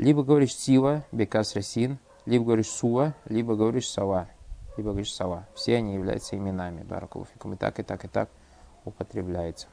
Либо 0.00 0.24
говоришь 0.24 0.56
сила, 0.56 1.04
бекас 1.12 1.54
ресин, 1.54 1.98
либо 2.24 2.46
говоришь 2.46 2.70
сува, 2.70 3.14
либо 3.26 3.54
говоришь 3.54 3.86
сава, 3.86 4.30
либо 4.78 4.92
говоришь 4.92 5.12
сава. 5.12 5.46
Все 5.54 5.76
они 5.76 5.92
являются 5.92 6.36
именами 6.36 6.82
баракулуфикум. 6.82 7.52
И 7.52 7.56
так, 7.56 7.78
и 7.80 7.82
так, 7.82 8.02
и 8.06 8.08
так 8.08 8.30
употребляется. 8.86 9.68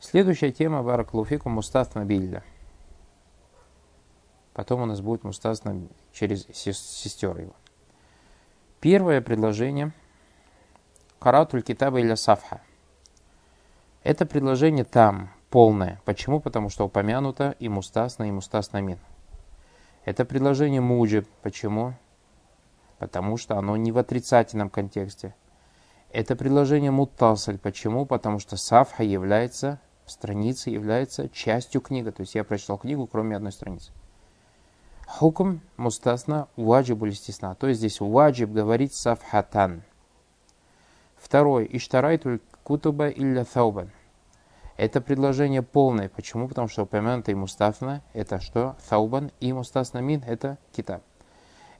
Следующая 0.00 0.52
тема 0.52 0.82
баракулуфикум 0.82 1.52
мустафна 1.52 2.04
билля. 2.04 2.44
Потом 4.52 4.82
у 4.82 4.84
нас 4.84 5.00
будет 5.00 5.24
мустафна 5.24 5.80
через 6.12 6.46
сестер 6.52 7.38
его. 7.38 7.54
Первое 8.80 9.22
предложение– 9.22 9.92
Каратуль 11.18 11.62
китаба 11.62 12.00
или 12.00 12.14
сафха. 12.16 12.60
Это 14.02 14.26
предложение 14.26 14.84
там, 14.84 15.30
полное. 15.50 16.00
Почему? 16.04 16.40
Потому 16.40 16.70
что 16.70 16.86
упомянуто 16.86 17.54
и 17.58 17.68
мустасна, 17.68 18.24
и 18.28 18.30
мустасна 18.30 18.80
мин. 18.80 18.98
Это 20.04 20.24
предложение 20.24 20.80
муджиб. 20.80 21.28
Почему? 21.42 21.94
Потому 22.98 23.36
что 23.36 23.58
оно 23.58 23.76
не 23.76 23.92
в 23.92 23.98
отрицательном 23.98 24.70
контексте. 24.70 25.34
Это 26.12 26.36
предложение 26.36 26.90
муттасль. 26.90 27.58
Почему? 27.58 28.06
Потому 28.06 28.38
что 28.38 28.56
сафха 28.56 29.02
является, 29.02 29.80
страница 30.06 30.70
является 30.70 31.28
частью 31.28 31.80
книги. 31.80 32.10
То 32.10 32.22
есть 32.22 32.34
я 32.34 32.44
прочитал 32.44 32.78
книгу, 32.78 33.06
кроме 33.06 33.36
одной 33.36 33.52
страницы. 33.52 33.92
Хукм 35.06 35.58
мустасна 35.76 36.48
ваджибу 36.56 37.04
листисна. 37.04 37.54
То 37.54 37.66
есть 37.66 37.80
здесь 37.80 38.00
ваджиб 38.00 38.50
говорит 38.50 38.94
сафхатан. 38.94 39.82
Второй. 41.16 41.68
Иштарайтуль 41.70 42.40
кутуба 42.62 43.08
илля 43.08 43.44
таубан. 43.44 43.90
Это 44.80 45.02
предложение 45.02 45.60
полное. 45.60 46.08
Почему? 46.08 46.48
Потому 46.48 46.66
что 46.66 46.84
упомянутый 46.84 47.34
мустафна– 47.34 48.00
это 48.14 48.40
что? 48.40 48.76
Таубан. 48.88 49.30
И 49.38 49.52
мустасна 49.52 49.98
мин– 49.98 50.24
это 50.26 50.56
китаб. 50.72 51.02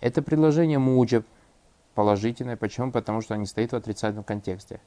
Это 0.02 0.20
предложение 0.20 0.78
муджаб, 0.78 1.24
положительное. 1.94 2.58
Почему? 2.58 2.92
Потому 2.92 3.22
что 3.22 3.34
не 3.36 3.46
стоит 3.46 3.72
в 3.72 3.76
отрицательном 3.76 4.22
контексте. 4.22 4.82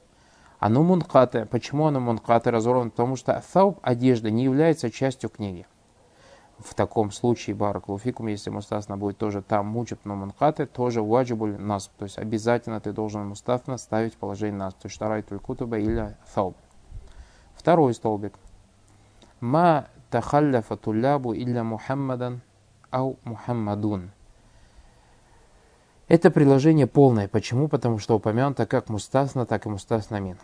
Оно 0.60 0.84
мункате. 0.84 1.46
Почему 1.46 1.86
оно 1.86 1.98
мункате 1.98 2.50
разорвано? 2.50 2.90
Потому 2.90 3.16
что 3.16 3.42
тауб, 3.52 3.80
одежда, 3.82 4.30
не 4.30 4.44
является 4.44 4.92
частью 4.92 5.28
книги 5.28 5.66
в 6.60 6.72
таком 6.74 7.10
случае 7.10 7.56
баракулуфикум, 7.56 8.28
если 8.28 8.48
мустасна 8.48 8.96
будет 8.96 9.18
тоже 9.18 9.42
там 9.42 9.66
мучат 9.66 9.98
но 10.04 10.14
манкаты, 10.14 10.66
тоже 10.66 11.02
ваджибуль 11.02 11.58
нас. 11.58 11.90
То 11.98 12.04
есть 12.04 12.16
обязательно 12.18 12.80
ты 12.80 12.92
должен 12.92 13.26
мустасна 13.26 13.76
ставить 13.76 14.14
положение 14.14 14.60
нас. 14.60 14.74
То 14.74 14.86
есть 14.86 14.94
штарайтуль 14.94 15.40
кутуба 15.40 15.78
или 15.78 16.16
тауб. 16.32 16.56
Второй 17.64 17.94
столбик. 17.94 18.34
Ма 19.40 19.88
тахалляфа 20.10 20.76
тулябу 20.76 21.32
илля 21.32 21.64
Мухаммадан 21.64 22.42
ау 22.90 23.16
Мухаммадун. 23.24 24.10
Это 26.06 26.30
приложение 26.30 26.86
полное. 26.86 27.26
Почему? 27.26 27.68
Потому 27.68 27.98
что 27.98 28.16
упомянуто 28.16 28.66
как 28.66 28.90
мустасна, 28.90 29.46
так 29.46 29.64
и 29.64 29.70
мустасна 29.70 30.20
мин. 30.20 30.36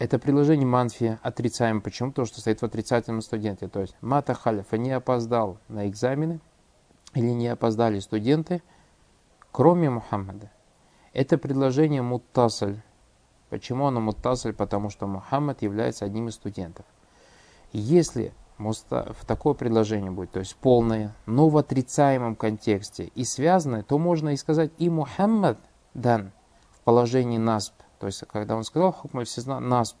Это 0.00 0.18
приложение 0.18 0.66
манфи 0.66 1.20
отрицаем. 1.22 1.80
Почему? 1.80 2.10
Потому 2.10 2.26
что 2.26 2.40
стоит 2.40 2.60
в 2.60 2.64
отрицательном 2.64 3.22
студенте. 3.22 3.68
То 3.68 3.82
есть 3.82 3.94
мата 4.00 4.34
халифа 4.34 4.76
не 4.76 4.90
опоздал 4.90 5.58
на 5.68 5.86
экзамены 5.86 6.40
или 7.14 7.30
не 7.30 7.46
опоздали 7.46 8.00
студенты, 8.00 8.60
кроме 9.52 9.88
Мухаммада. 9.88 10.50
Это 11.12 11.38
предложение 11.38 12.02
муттасль. 12.02 12.80
Почему 13.50 13.86
оно 13.86 14.00
муттасль? 14.00 14.52
Потому 14.52 14.90
что 14.90 15.06
Мухаммад 15.06 15.62
является 15.62 16.04
одним 16.04 16.28
из 16.28 16.34
студентов. 16.34 16.84
Если 17.72 18.32
в 18.58 19.24
такое 19.26 19.54
предложение 19.54 20.10
будет, 20.10 20.30
то 20.30 20.38
есть 20.38 20.56
полное, 20.56 21.14
но 21.26 21.48
в 21.48 21.58
отрицаемом 21.58 22.36
контексте 22.36 23.12
и 23.14 23.24
связанное, 23.24 23.82
то 23.82 23.98
можно 23.98 24.30
и 24.30 24.36
сказать 24.36 24.72
и 24.78 24.88
Мухаммад 24.88 25.58
дан 25.94 26.32
в 26.70 26.80
положении 26.80 27.38
насб. 27.38 27.74
То 27.98 28.06
есть, 28.06 28.24
когда 28.30 28.56
он 28.56 28.64
сказал 28.64 28.92
хукмаль 28.92 29.26
насб, 29.60 29.96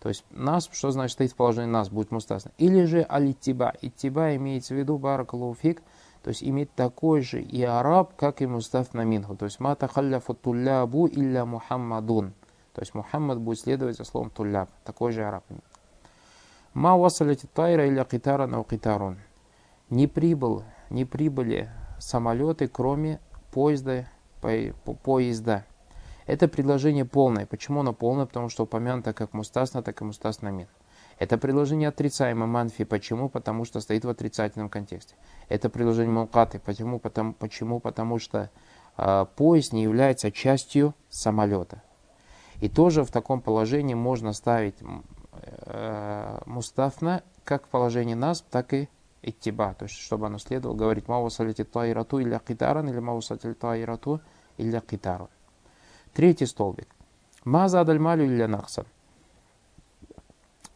то 0.00 0.08
есть 0.08 0.24
насб, 0.30 0.74
что 0.74 0.90
значит 0.90 1.14
стоит 1.14 1.32
в 1.32 1.36
положении 1.36 1.70
насб, 1.70 1.92
будет 1.92 2.10
мустасна. 2.10 2.52
Или 2.58 2.84
же 2.84 3.02
алитиба. 3.02 3.72
Итиба 3.80 4.34
имеется 4.36 4.74
в 4.74 4.78
виду 4.78 4.98
баракалуфик, 4.98 5.82
то 6.22 6.28
есть 6.28 6.42
иметь 6.42 6.74
такой 6.74 7.20
же 7.20 7.40
и 7.40 7.62
араб, 7.62 8.14
как 8.16 8.42
и 8.42 8.46
мустаф 8.46 8.92
на 8.94 9.04
минху. 9.04 9.36
То 9.36 9.44
есть 9.44 9.60
мата 9.60 9.88
халляфу 9.88 10.34
туллябу 10.34 11.06
илля 11.06 11.44
мухаммадун. 11.44 12.34
То 12.74 12.82
есть 12.82 12.92
Мухаммад 12.94 13.38
будет 13.38 13.60
следовать 13.60 13.96
за 13.96 14.04
словом 14.04 14.30
тулляб. 14.30 14.68
Такой 14.84 15.12
же 15.12 15.24
араб. 15.24 15.44
Ма 16.74 16.96
васалити 16.96 17.46
тайра 17.46 17.86
или 17.86 18.04
китара 18.04 18.46
на 18.46 18.62
китарун. 18.64 19.18
Не 19.90 20.08
прибыл, 20.08 20.64
не 20.90 21.04
прибыли 21.04 21.70
самолеты, 22.00 22.66
кроме 22.66 23.20
поезда, 23.52 24.08
по, 24.40 24.50
по, 24.84 24.94
поезда. 24.94 25.64
Это 26.26 26.48
предложение 26.48 27.04
полное. 27.04 27.46
Почему 27.46 27.80
оно 27.80 27.92
полное? 27.92 28.26
Потому 28.26 28.48
что 28.48 28.64
упомянуто 28.64 29.12
как 29.12 29.34
мустасна, 29.34 29.82
так 29.82 30.00
и 30.00 30.04
мустасна 30.04 30.48
мин. 30.48 30.66
Это 31.20 31.38
предложение 31.38 31.90
отрицаемо 31.90 32.46
манфи. 32.46 32.82
Почему? 32.82 33.28
Потому 33.28 33.64
что 33.64 33.78
стоит 33.78 34.04
в 34.04 34.08
отрицательном 34.08 34.68
контексте. 34.68 35.14
Это 35.48 35.70
предложение 35.70 36.12
мулкаты. 36.12 36.58
Почему? 36.58 36.98
Потому, 36.98 37.34
почему? 37.34 37.78
Потому 37.78 38.18
что 38.18 38.50
э, 38.96 39.26
поезд 39.36 39.72
не 39.72 39.84
является 39.84 40.32
частью 40.32 40.92
самолета. 41.08 41.83
И 42.60 42.68
тоже 42.68 43.04
в 43.04 43.10
таком 43.10 43.40
положении 43.40 43.94
можно 43.94 44.32
ставить 44.32 44.76
э, 45.32 46.38
мустафна 46.46 47.22
как 47.44 47.66
в 47.66 47.68
положении 47.68 48.14
нас, 48.14 48.44
так 48.50 48.72
и 48.72 48.88
иттиба. 49.22 49.74
То 49.74 49.84
есть, 49.84 49.96
чтобы 49.96 50.26
оно 50.26 50.38
следовало 50.38 50.76
говорить 50.76 51.08
маусалити 51.08 51.64
таирату 51.64 52.18
или 52.18 52.40
китаран, 52.46 52.88
или 52.88 53.00
маусалити 53.00 53.52
таирату 53.54 54.20
или 54.56 54.80
китаран. 54.80 55.28
Третий 56.12 56.46
столбик. 56.46 56.88
Мазадаль 57.44 57.98
малю 57.98 58.24
или 58.24 58.44
нахсан. 58.46 58.86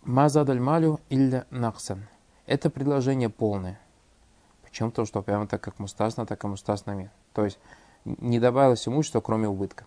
Мазадаль 0.03 0.61
малю 0.61 1.01
или 1.09 1.45
нахсан. 1.51 2.07
Это 2.47 2.71
предложение 2.71 3.29
полное. 3.29 3.79
Почему? 4.63 4.91
то, 4.91 5.05
что 5.05 5.23
прямо 5.23 5.47
так 5.47 5.61
как 5.61 5.79
мустасна, 5.79 6.27
так 6.27 6.45
и 6.45 6.47
мустасна. 6.47 7.11
То 7.33 7.45
есть 7.45 7.59
не 8.05 8.41
добавилось 8.41 8.87
имущества, 8.89 9.21
кроме 9.21 9.49
убытка. 9.49 9.85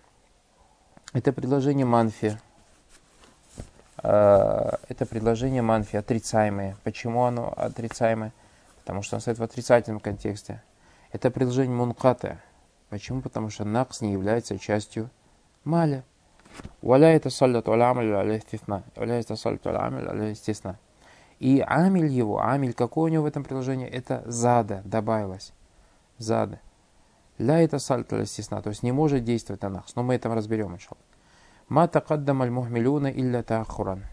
Это 1.14 1.34
предложение 1.34 1.86
Манфи. 1.86 2.40
А, 3.98 4.80
это 4.88 5.06
предложение 5.06 5.62
Манфи 5.62 5.98
отрицаемое. 5.98 6.78
Почему 6.84 7.26
оно 7.26 7.54
отрицаемое? 7.56 8.32
Потому 8.80 9.02
что 9.02 9.18
оно 9.18 9.22
стоит 9.22 9.38
в 9.38 9.44
отрицательном 9.44 10.00
контексте. 10.00 10.64
Это 11.12 11.30
предложение 11.30 11.76
Мунката. 11.76 12.40
Почему? 12.90 13.22
Потому 13.22 13.50
что 13.50 13.66
Накс 13.66 14.02
не 14.02 14.14
является 14.14 14.58
частью 14.58 15.10
Маля. 15.66 16.04
Валя 16.82 17.16
это 17.16 17.30
саллат 17.30 17.68
амаль 17.68 18.12
алейхтисна. 18.14 18.84
Валя 18.96 19.20
это 19.20 19.36
саллат 19.36 19.66
амаль 19.68 20.08
алейхтисна. 20.08 20.78
И 21.40 21.64
амиль 21.66 22.08
его, 22.08 22.42
амиль, 22.42 22.74
какое 22.74 23.06
у 23.06 23.14
него 23.14 23.24
в 23.24 23.28
этом 23.28 23.44
предложении? 23.44 23.88
Это 23.88 24.24
зада 24.26 24.82
добавилось. 24.86 25.54
Зада. 26.18 26.60
Ля 27.42 27.60
это 27.60 27.80
сальта 27.80 28.18
естественно, 28.18 28.62
то 28.62 28.70
есть 28.70 28.84
не 28.84 28.92
может 28.92 29.24
действовать 29.24 29.64
на 29.64 29.70
нас. 29.70 29.96
Но 29.96 30.04
мы 30.04 30.14
это 30.14 30.30
разберем, 30.30 30.76
иншалл. 30.76 30.98
Ма 31.70 31.88
тақаддам 31.88 32.44
аль 32.44 32.52
мухмилюна 32.52 33.08
илля 33.08 33.42
таахуран. 33.42 34.06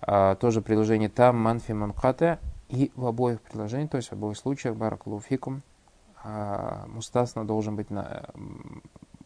А, 0.00 0.34
тоже 0.34 0.60
приложение 0.60 1.08
там, 1.08 1.36
манфи 1.36 1.70
манката. 1.70 2.40
И 2.68 2.90
в 2.96 3.06
обоих 3.06 3.40
приложениях, 3.42 3.90
то 3.90 3.96
есть 3.98 4.08
в 4.08 4.14
обоих 4.14 4.36
случаях, 4.36 4.74
баракулуфикум, 4.74 5.62
а, 6.24 6.86
мустасна 6.88 7.46
должен 7.46 7.76
быть 7.76 7.90
на, 7.90 8.24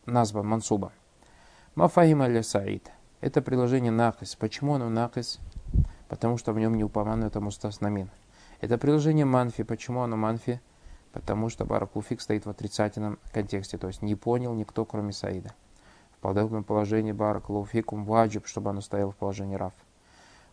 назван 0.04 0.46
мансуба. 0.46 0.92
Мафахим 1.76 2.20
аля 2.20 2.42
саид. 2.42 2.90
Это 3.22 3.40
приложение 3.40 3.92
накис. 3.92 4.36
Почему 4.36 4.74
оно 4.74 4.90
накис? 4.90 5.38
Потому 6.08 6.36
что 6.36 6.52
в 6.52 6.58
нем 6.58 6.76
не 6.76 6.84
упомянуто 6.84 7.40
мустас 7.40 7.80
намин. 7.80 8.10
Это 8.60 8.76
приложение 8.76 9.24
манфи. 9.24 9.62
Почему 9.62 10.02
оно 10.02 10.18
манфи? 10.18 10.60
Потому 11.12 11.48
что 11.48 11.64
баракулфик 11.64 12.20
стоит 12.20 12.46
в 12.46 12.50
отрицательном 12.50 13.18
контексте. 13.32 13.78
То 13.78 13.88
есть 13.88 14.02
не 14.02 14.14
понял 14.14 14.54
никто, 14.54 14.84
кроме 14.84 15.12
Саида. 15.12 15.54
В 16.12 16.18
подобном 16.18 16.64
положении 16.64 17.12
баракулфикум 17.12 18.04
ваджиб, 18.04 18.46
чтобы 18.46 18.70
оно 18.70 18.80
стояло 18.80 19.12
в 19.12 19.16
положении 19.16 19.56
раф. 19.56 19.72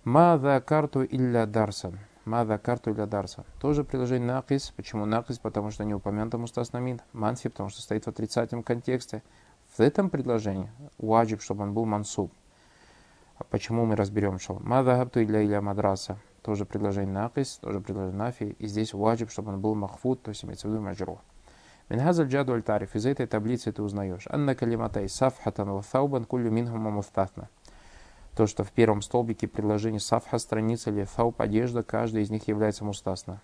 Мада 0.03 0.61
карту 0.61 1.03
илля 1.03 1.45
дарсан. 1.45 1.99
Мада 2.25 2.57
карту 2.57 2.91
илля 2.91 3.05
дарсан. 3.05 3.45
Тоже 3.59 3.83
приложение 3.83 4.27
накис. 4.27 4.71
Почему 4.75 5.05
накис? 5.05 5.37
Потому 5.37 5.69
что 5.69 5.83
не 5.83 5.93
упомянуто 5.93 6.37
мустас 6.37 6.73
намин. 6.73 7.01
Манфи, 7.13 7.49
потому 7.49 7.69
что 7.69 7.81
стоит 7.81 8.05
в 8.05 8.07
отрицательном 8.07 8.63
контексте. 8.63 9.21
В 9.75 9.81
этом 9.81 10.09
предложении 10.09 10.71
ваджиб, 10.97 11.41
чтобы 11.41 11.63
он 11.63 11.73
был 11.73 11.85
мансуб. 11.85 12.31
А 13.37 13.43
почему 13.43 13.85
мы 13.85 13.95
разберем 13.95 14.39
шал? 14.39 14.59
Мадахабту 14.61 15.19
или 15.19 15.37
иля 15.39 15.61
мадраса. 15.61 16.17
Тоже 16.47 16.63
предложение 16.63 17.13
накис, 17.13 17.57
тоже 17.57 17.81
предложение 17.81 18.17
нафи. 18.17 18.55
И 18.57 18.67
здесь 18.67 18.93
ваджиб, 18.93 19.29
чтобы 19.29 19.51
он 19.51 19.60
был 19.60 19.75
махфуд, 19.75 20.21
то 20.21 20.29
есть 20.29 20.45
имеется 20.45 20.69
в 20.69 20.71
виду 20.71 20.81
маджру. 20.81 21.19
Минхазаль 21.89 22.29
джаду 22.29 22.53
аль 22.53 22.63
тариф. 22.63 22.95
Из 22.95 23.05
этой 23.05 23.27
таблицы 23.27 23.73
ты 23.73 23.83
узнаешь. 23.83 24.29
Калиматай 24.57 25.10
сафхатан 25.10 25.69
ва 25.69 25.81
thauban 25.81 26.25
кулю 26.25 26.49
минхума 26.49 26.89
мустатна. 26.89 27.49
То, 28.38 28.47
что 28.47 28.63
в 28.63 28.71
первом 28.71 29.01
столбике 29.01 29.49
предложение 29.49 29.99
сафха, 29.99 30.38
страница 30.38 30.89
или 30.89 31.03
тhaуб, 31.03 31.41
одежда, 31.41 31.83
каждый 31.83 32.23
из 32.23 32.29
них 32.29 32.47
является 32.47 32.86
мустасна. 32.86 33.41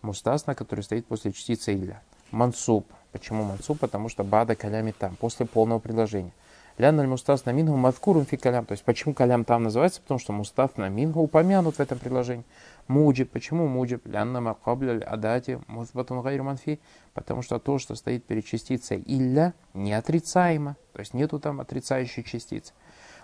Мустасна, 0.00 0.56
который 0.56 0.80
стоит 0.80 1.06
после 1.06 1.30
частицы 1.30 1.72
илля. 1.72 2.02
Мансуб. 2.32 2.92
Почему 3.12 3.44
мансуб? 3.44 3.78
Потому 3.78 4.08
что 4.08 4.24
бада 4.24 4.56
калями 4.56 4.90
там, 4.90 5.14
после 5.14 5.46
полного 5.46 5.78
предложения. 5.78 6.32
Лян 6.78 6.96
мустас 7.08 7.44
на 7.44 7.50
мингу 7.50 7.76
мадкурум 7.76 8.24
фи 8.24 8.36
калям. 8.36 8.64
То 8.64 8.72
есть 8.72 8.84
почему 8.84 9.14
калям 9.14 9.44
там 9.44 9.64
называется? 9.64 10.00
Потому 10.00 10.18
что 10.18 10.32
мустаф 10.32 10.76
на 10.76 10.88
упомянут 11.14 11.76
в 11.76 11.80
этом 11.80 11.98
предложении. 11.98 12.44
Муджиб. 12.88 13.30
Почему 13.30 13.68
муджиб? 13.68 14.06
Лянна 14.06 14.40
макабля 14.40 14.98
адати 15.04 15.60
музбатун 15.66 16.22
гайр 16.22 16.42
манфи. 16.42 16.80
Потому 17.14 17.42
что 17.42 17.58
то, 17.58 17.78
что 17.78 17.94
стоит 17.94 18.24
перед 18.24 18.44
частицей 18.44 19.02
илля, 19.06 19.54
не 19.74 19.92
отрицаемо. 19.92 20.76
То 20.92 21.00
есть 21.00 21.14
нету 21.14 21.38
там 21.38 21.60
отрицающей 21.60 22.24
частицы. 22.24 22.72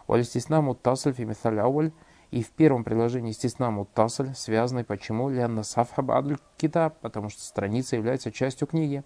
Валистисна 0.07 0.61
муттасль 0.61 1.13
фи 1.13 1.25
митхаль 1.25 1.93
и 2.31 2.43
в 2.43 2.51
первом 2.51 2.85
предложении 2.85 3.33
стесна 3.33 3.71
муттасль, 3.71 4.35
связанный 4.35 4.85
почему? 4.85 5.31
Лянна 5.31 5.63
сафхаб 5.63 6.11
адль 6.11 6.37
китаб, 6.59 6.99
потому 7.01 7.31
что 7.31 7.43
страница 7.43 7.97
является 7.97 8.31
частью 8.31 8.69
книги. 8.69 9.03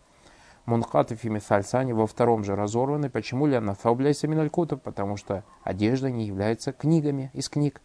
Мункаты 0.64 1.16
фимисальсани 1.16 1.92
во 1.92 2.07
втором 2.07 2.44
же 2.44 2.55
разорваны. 2.55 3.11
Почему 3.11 3.46
ли 3.46 3.57
она 3.57 3.75
фаубляйся 3.75 4.29
миналькутов? 4.29 4.81
Потому 4.81 5.16
что 5.16 5.42
одежда 5.64 6.11
не 6.11 6.25
является 6.25 6.72
книгами 6.72 7.33
из 7.35 7.48
книг. 7.48 7.81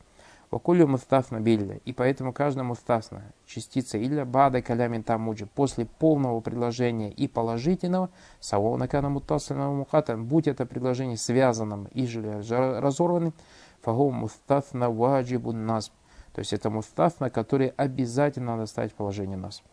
Вакулю 0.51 0.87
мустафна 0.87 1.39
билля. 1.39 1.77
И 1.85 1.91
поэтому 1.91 2.31
каждая 2.31 2.63
мустафна, 2.63 3.33
частица 3.45 3.97
или 3.97 4.23
бада 4.23 4.61
калямин 4.61 5.03
тамуджи, 5.03 5.47
после 5.47 5.85
полного 5.85 6.39
предложения 6.39 7.11
и 7.11 7.27
положительного, 7.27 8.11
савонакана 8.39 9.09
мутасленного 9.09 9.73
муката, 9.73 10.15
будь 10.15 10.47
это 10.47 10.65
предложение 10.65 11.17
связанным 11.17 11.85
и 11.91 12.05
же 12.05 12.21
разорванным, 12.47 13.33
фагу 13.81 14.11
мустафна 14.11 14.89
ваджибун 14.89 15.65
насб. 15.65 15.91
То 16.31 16.39
есть 16.39 16.53
это 16.53 16.69
мустафна, 16.69 17.29
который 17.31 17.69
обязательно 17.69 18.55
надо 18.55 18.67
ставить 18.67 18.93
положение 18.93 19.37
нас. 19.37 19.63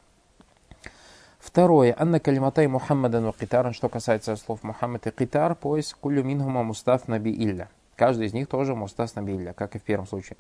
Второе. 1.45 1.95
Анна 1.99 2.21
калиматай 2.21 2.67
Мухаммадан 2.69 3.31
китаран, 3.35 3.75
что 3.75 3.91
касается 3.91 4.35
слов 4.37 4.63
Мухаммад 4.63 5.07
и 5.07 5.11
китар, 5.11 5.55
пояс 5.55 5.93
кулю 5.93 6.25
минхума 6.25 6.63
мустаф 6.63 7.07
наби 7.07 7.33
илля. 7.33 7.69
Каждый 7.97 8.29
из 8.29 8.33
них 8.33 8.49
тоже 8.49 8.75
мустаф 8.75 9.15
наби 9.15 9.35
илля, 9.35 9.53
как 9.53 9.77
и 9.77 9.79
в 9.79 9.83
первом 9.83 10.07
случае. 10.07 10.39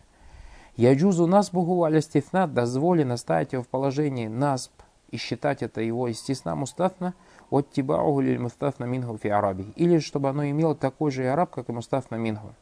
Яджузу 0.76 1.26
насбуху 1.26 1.84
аля 1.84 2.00
стифна, 2.00 2.46
дозволено 2.46 3.18
ставить 3.18 3.52
его 3.52 3.62
в 3.62 3.68
положении 3.68 4.28
насб 4.28 4.72
и 5.10 5.18
считать 5.18 5.62
это 5.62 5.82
его 5.82 6.08
естественно 6.08 6.54
мустафна 6.54 7.12
от 7.50 7.70
тибауху 7.70 8.22
или 8.22 8.38
мустафна 8.38 8.84
минху 8.84 9.18
фи 9.18 9.28
араби. 9.28 9.74
Или 9.76 9.98
чтобы 9.98 10.30
оно 10.30 10.48
имело 10.48 10.74
такой 10.74 11.10
же 11.10 11.28
араб, 11.28 11.50
как 11.50 11.68
и 11.68 11.72
мустафна 11.72 12.16
минху. 12.16 12.54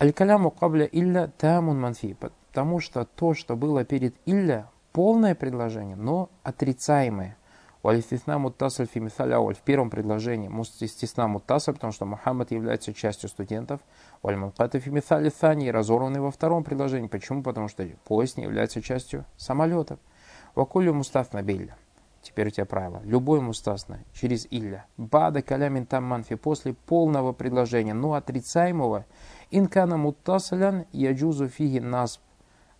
Аль-каляму 0.00 0.52
кабля 0.52 0.84
илля 0.84 1.26
тамун 1.38 1.80
манфи, 1.80 2.16
потому 2.20 2.78
что 2.78 3.04
то, 3.04 3.34
что 3.34 3.56
было 3.56 3.84
перед 3.84 4.14
илля, 4.26 4.70
полное 4.96 5.34
предложение, 5.34 5.94
но 5.94 6.30
отрицаемое. 6.42 7.36
Валистисна 7.82 8.38
муттасаль 8.38 8.86
фи 8.86 8.98
в 8.98 9.58
первом 9.62 9.90
предложении 9.90 10.48
мустисна 10.48 11.28
муттасаль, 11.28 11.74
потому 11.74 11.92
что 11.92 12.06
Мухаммад 12.06 12.50
является 12.50 12.94
частью 12.94 13.28
студентов. 13.28 13.82
Вальманката 14.22 14.80
фи 14.80 14.88
мисали 14.88 15.28
сани, 15.28 15.68
разорванный 15.68 16.20
во 16.20 16.30
втором 16.30 16.64
предложении. 16.64 17.08
Почему? 17.08 17.42
Потому 17.42 17.68
что 17.68 17.86
поезд 18.04 18.38
не 18.38 18.44
является 18.44 18.80
частью 18.80 19.26
самолетов. 19.36 19.98
Вакулю 20.54 20.94
мустафна 20.94 21.42
билля. 21.42 21.76
Теперь 22.22 22.46
у 22.46 22.50
тебя 22.50 22.64
правило. 22.64 23.02
Любой 23.04 23.42
мустасна 23.42 23.98
через 24.14 24.46
илля. 24.50 24.86
Бада 24.96 25.42
калямин 25.42 25.84
тамманфи 25.84 26.36
после 26.36 26.72
полного 26.72 27.34
предложения, 27.34 27.92
но 27.92 28.14
отрицаемого. 28.14 29.04
Инкана 29.50 29.98
муттасалян 29.98 30.86
яджузу 30.92 31.48
фиги 31.48 31.80
насб 31.80 32.22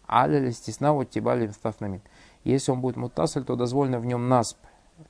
Аля 0.09 0.38
листисна 0.38 0.92
вот 0.92 1.11
тибали 1.11 1.47
мустафнамин. 1.47 2.01
Если 2.45 2.71
он 2.71 2.81
будет 2.81 2.97
мутасль, 2.97 3.45
то 3.45 3.57
дозволено 3.57 3.99
в 3.99 4.07
нем 4.07 4.29
насп, 4.29 4.59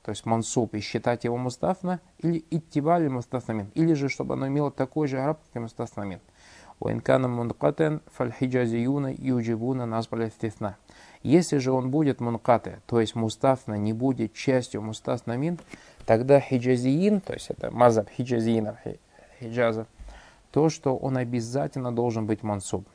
то 0.03 0.11
есть 0.11 0.25
мансуб, 0.25 0.73
и 0.73 0.79
считать 0.79 1.23
его 1.23 1.37
мустафна, 1.37 1.99
или 2.19 2.43
иттибали 2.49 3.07
мустафнамин, 3.07 3.71
или 3.75 3.93
же, 3.93 4.09
чтобы 4.09 4.33
оно 4.33 4.47
имело 4.47 4.71
такой 4.71 5.07
же 5.07 5.19
араб, 5.19 5.39
как 5.45 5.55
и 5.55 5.59
мустафнамин. 5.59 6.19
Уинкана 6.79 7.27
мункатен 7.27 8.01
фальхиджазиюна 8.13 9.13
юджибуна 9.17 9.85
насбаля 9.85 10.29
стисна. 10.29 10.77
Если 11.23 11.57
же 11.57 11.71
он 11.71 11.89
будет 11.89 12.21
мункаты, 12.21 12.79
то 12.85 12.99
есть 12.99 13.15
мустафна 13.15 13.73
не 13.75 13.93
будет 13.93 14.33
частью 14.33 14.81
мустафнамин, 14.83 15.59
тогда 16.05 16.39
хиджазиин, 16.39 17.21
то 17.21 17.33
есть 17.33 17.49
это 17.49 17.71
мазаб 17.71 18.09
хиджазиинов, 18.09 18.77
хиджаза, 19.39 19.87
то, 20.51 20.69
что 20.69 20.95
он 20.95 21.17
обязательно 21.17 21.91
должен 21.91 22.27
быть 22.27 22.43
мансуб. 22.43 22.87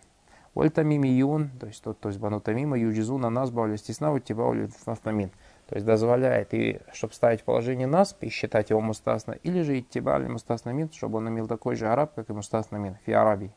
Вальтамимиюн, 0.55 1.51
то 1.59 1.67
есть 1.67 1.83
тот, 1.83 1.99
то 1.99 2.09
есть 2.09 2.21
банутамима, 2.21 2.79
юджизуна 2.79 3.31
насба, 3.31 3.75
стесна, 3.77 4.19
тиба, 4.21 4.55
нафнамин. 4.87 5.31
То 5.69 5.77
есть 5.77 5.87
дозволяет, 5.87 6.53
и, 6.53 6.81
чтобы 6.93 7.15
ставить 7.15 7.45
положение 7.45 7.87
насп 7.87 8.23
и 8.23 8.29
считать 8.29 8.69
его 8.71 8.81
мустасна, 8.81 9.33
или 9.33 9.63
же 9.63 9.79
иттиба 9.79 10.19
или 10.19 10.29
мустаснамин, 10.29 10.91
чтобы 10.93 11.19
он 11.19 11.29
имел 11.29 11.47
такой 11.47 11.77
же 11.77 11.89
араб, 11.89 12.13
как 12.15 12.29
и 12.29 12.33
мустаснамин, 12.35 12.97
фи 13.07 13.13
арабии. 13.13 13.53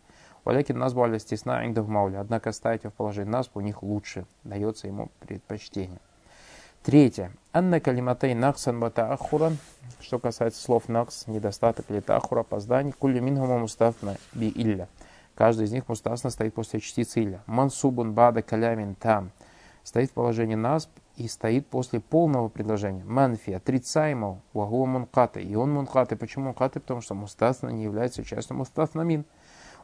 Валякин 0.46 0.78
насбу 0.78 1.02
аля 1.04 1.20
стесна 1.20 1.66
индах 1.66 1.88
мауля. 1.88 2.22
Однако 2.22 2.52
ставить 2.52 2.84
его 2.84 2.92
в 2.92 2.94
положение 2.94 3.32
насб 3.32 3.58
у 3.58 3.62
них 3.62 3.84
лучше, 3.84 4.26
дается 4.44 4.88
ему 4.88 5.10
предпочтение. 5.20 6.00
Третье. 6.84 7.32
Анна 7.52 7.80
калиматей 7.80 8.36
наксан 8.36 8.80
бата 8.80 9.12
ахуран. 9.12 9.58
Что 10.00 10.20
касается 10.20 10.62
слов 10.62 10.88
накс, 10.88 11.26
недостаток 11.26 11.88
или 11.90 12.00
тахура, 12.00 12.42
опоздание, 12.42 12.94
кулли 12.94 13.20
минхума 13.20 13.58
мустафна 13.58 14.18
би 14.34 14.50
илля. 14.50 14.88
Каждый 15.36 15.66
из 15.66 15.72
них 15.72 15.88
мустасна 15.90 16.30
стоит 16.30 16.54
после 16.54 16.80
частицы 16.80 17.22
илля. 17.22 17.44
Мансубун 17.46 18.14
бада 18.14 18.42
калямин 18.42 18.96
там. 18.96 19.32
Стоит 19.84 20.10
в 20.10 20.14
положении 20.14 20.56
насб 20.56 20.90
и 21.18 21.28
стоит 21.28 21.68
после 21.68 22.00
полного 22.00 22.48
предложения. 22.48 23.04
Манфи, 23.04 23.52
отрицаемого, 23.52 24.42
вагуа 24.54 24.86
мункаты. 24.86 25.42
И 25.42 25.56
он 25.56 25.74
мункаты. 25.74 26.16
Почему 26.16 26.46
мункаты? 26.46 26.80
Потому 26.80 27.02
что 27.02 27.14
мустасна 27.14 27.70
не 27.70 27.84
является 27.84 28.24
частью 28.24 28.58
мустаснамин. 28.58 29.26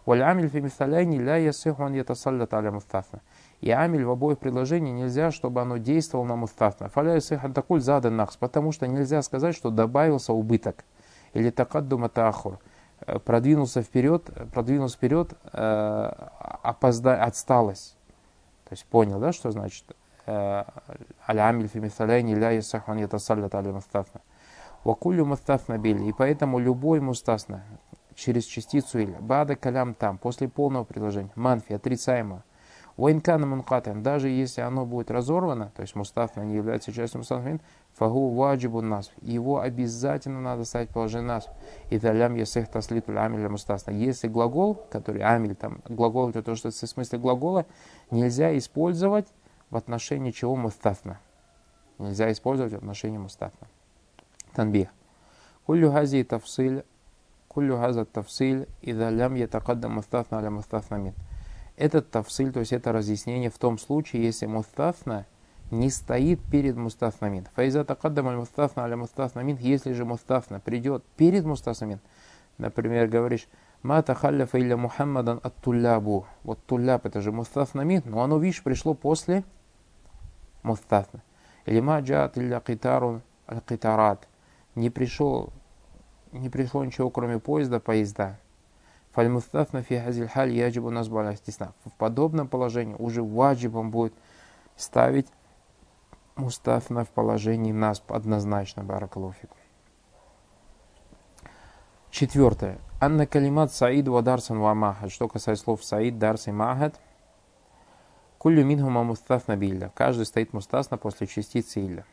Валямиль 0.05 0.49
фи 0.49 0.61
мисаляйни 0.61 1.19
ля 1.19 1.35
ясиху 1.35 1.83
ан 1.83 1.93
ятасаллят 1.93 2.53
аля 2.53 2.71
мустафна. 2.71 3.21
И 3.59 3.69
амиль 3.69 4.03
в 4.03 4.09
обоих 4.09 4.39
предложениях 4.39 4.95
нельзя, 4.95 5.31
чтобы 5.31 5.61
оно 5.61 5.77
действовало 5.77 6.25
на 6.25 6.35
мустафна. 6.35 6.89
Фаля 6.89 7.15
ясихан 7.15 7.53
такуль 7.53 7.81
задан 7.81 8.15
нахс, 8.15 8.35
потому 8.37 8.71
что 8.71 8.87
нельзя 8.87 9.21
сказать, 9.21 9.55
что 9.55 9.69
добавился 9.69 10.33
убыток. 10.33 10.85
Или 11.33 11.51
такаддума 11.51 12.09
таахур. 12.09 12.59
Э, 13.07 13.19
продвинулся 13.19 13.81
вперед, 13.81 14.29
продвинулся 14.53 14.97
вперед, 14.97 15.33
э, 15.53 16.11
опозда, 16.63 17.23
отсталость. 17.23 17.97
То 18.65 18.73
есть 18.73 18.85
понял, 18.85 19.19
да, 19.19 19.31
что 19.31 19.51
значит? 19.51 19.85
Э, 20.25 20.63
Аль-амиль 21.27 21.67
фи 21.67 21.79
мисаляйни 21.79 22.35
ля 22.35 22.51
ясиху 22.51 22.91
ан 22.91 22.99
ятасаллят 22.99 23.53
аля 23.55 23.71
мустафна. 23.71 24.21
Вакулю 24.83 25.25
мустафна 25.25 25.77
били. 25.77 26.05
И 26.05 26.13
поэтому 26.13 26.59
любой 26.59 26.99
мустасна, 26.99 27.63
через 28.15 28.45
частицу 28.45 28.99
или. 28.99 29.15
Бада 29.19 29.55
калям 29.55 29.93
там, 29.93 30.17
после 30.17 30.47
полного 30.47 30.83
предложения. 30.83 31.31
Манфи, 31.35 31.73
отрицаемо. 31.73 32.43
Вайнкана 32.97 33.47
мункатан, 33.47 34.03
даже 34.03 34.27
если 34.29 34.61
оно 34.61 34.85
будет 34.85 35.09
разорвано, 35.09 35.71
то 35.75 35.81
есть 35.81 35.95
мустафна 35.95 36.41
не 36.41 36.55
является 36.55 36.91
частью 36.91 37.19
мустафмин, 37.19 37.61
фагу 38.01 38.29
ваджибу 38.29 38.81
нас. 38.81 39.11
Его 39.21 39.59
обязательно 39.59 40.41
надо 40.41 40.65
ставить 40.65 40.89
положение 40.89 41.27
нас. 41.27 41.47
И 41.91 41.99
талям 41.99 42.33
ясех 42.33 42.67
таслитуль 42.67 43.19
амиля 43.19 43.47
мустасна. 43.47 43.91
Если 43.91 44.27
глагол, 44.27 44.73
который 44.89 45.21
амиль, 45.21 45.53
там, 45.53 45.81
глагол 45.87 46.31
это 46.31 46.41
то, 46.41 46.55
что 46.55 46.71
в 46.71 46.73
смысле 46.73 47.19
глагола, 47.19 47.67
нельзя 48.09 48.57
использовать 48.57 49.27
в 49.69 49.77
отношении 49.77 50.31
чего 50.31 50.55
мустафна. 50.55 51.19
Нельзя 51.99 52.31
использовать 52.31 52.73
в 52.73 52.77
отношении 52.77 53.19
мустафна. 53.19 53.67
Танбих. 54.55 54.89
Кулю 55.67 55.91
хази 55.91 56.23
тафсиль 56.23 56.83
Кулю 57.47 57.77
газа 57.77 58.05
тавсиль 58.05 58.67
и 58.81 58.93
далям 58.93 59.35
ятакаддам 59.35 59.91
мустафна 59.91 60.39
аля 60.39 60.49
мустафна 60.49 60.95
мин. 60.95 61.13
Этот 61.77 62.09
тавсиль, 62.09 62.51
то 62.51 62.61
есть 62.61 62.73
это 62.73 62.91
разъяснение 62.91 63.51
в 63.51 63.59
том 63.59 63.77
случае, 63.77 64.23
если 64.23 64.47
мустафна 64.47 65.27
не 65.71 65.89
стоит 65.89 66.39
перед 66.51 66.75
мустафна 66.75 67.29
мин. 67.29 67.47
Файза 67.55 67.83
такаддам 67.83 68.27
аль 68.27 68.35
мустафна 68.35 68.83
аля 68.83 68.97
мустафна 68.97 69.39
мин, 69.41 69.57
если 69.59 69.93
же 69.93 70.05
мустафна 70.05 70.59
придет 70.59 71.03
перед 71.17 71.45
мустафна 71.45 71.85
мин, 71.85 71.99
например, 72.57 73.07
говоришь, 73.07 73.47
Ма 73.83 74.03
тахалляфа 74.03 74.59
илля 74.59 74.77
Мухаммадан 74.77 75.39
от 75.41 75.55
туллябу. 75.55 76.27
Вот 76.43 76.59
тулляб 76.67 77.07
это 77.07 77.19
же 77.21 77.31
мустафна 77.31 77.81
мин, 77.81 78.03
но 78.05 78.21
оно, 78.21 78.37
видишь, 78.37 78.61
пришло 78.61 78.93
после 78.93 79.43
мустафна. 80.61 81.21
Или 81.65 81.79
ма 81.79 81.99
джаат 81.99 82.37
илля 82.37 82.59
китарун 82.59 83.23
аль 83.49 83.61
китарат. 83.67 84.27
Не 84.75 84.91
пришел 84.91 85.51
не 86.31 86.49
пришло 86.49 86.85
ничего, 86.85 87.09
кроме 87.09 87.39
поезда, 87.39 87.79
поезда. 87.79 88.37
Фальмустафна 89.13 89.81
фи 89.81 89.99
хазиль 89.99 90.27
халь 90.27 90.51
яджибу 90.51 90.91
насбу 90.91 91.17
В 91.19 91.91
подобном 91.97 92.47
положении 92.47 92.95
уже 92.97 93.21
ваджибом 93.21 93.91
будет 93.91 94.13
ставить 94.77 95.27
мустафна 96.41 97.05
в 97.05 97.09
положении 97.09 97.71
насб 97.71 98.11
однозначно, 98.11 98.83
баракалуфику. 98.83 99.55
Четвертое. 102.09 102.77
Анна 102.99 103.25
калимат 103.25 103.71
саид 103.71 104.07
ва 104.07 104.21
дарсан. 104.21 104.59
Что 105.09 105.27
касается 105.27 105.63
слов 105.63 105.83
саид, 105.83 106.19
дарс 106.19 106.47
и 106.47 106.51
махад. 106.51 106.99
Кулю 108.37 108.65
минхума 108.65 109.03
мустафна 109.03 109.55
билля. 109.55 109.91
Каждый 109.95 110.25
стоит 110.25 110.51
мустасна 110.51 110.97
после 110.97 111.27
частицы 111.27 111.79
илля. 111.79 112.05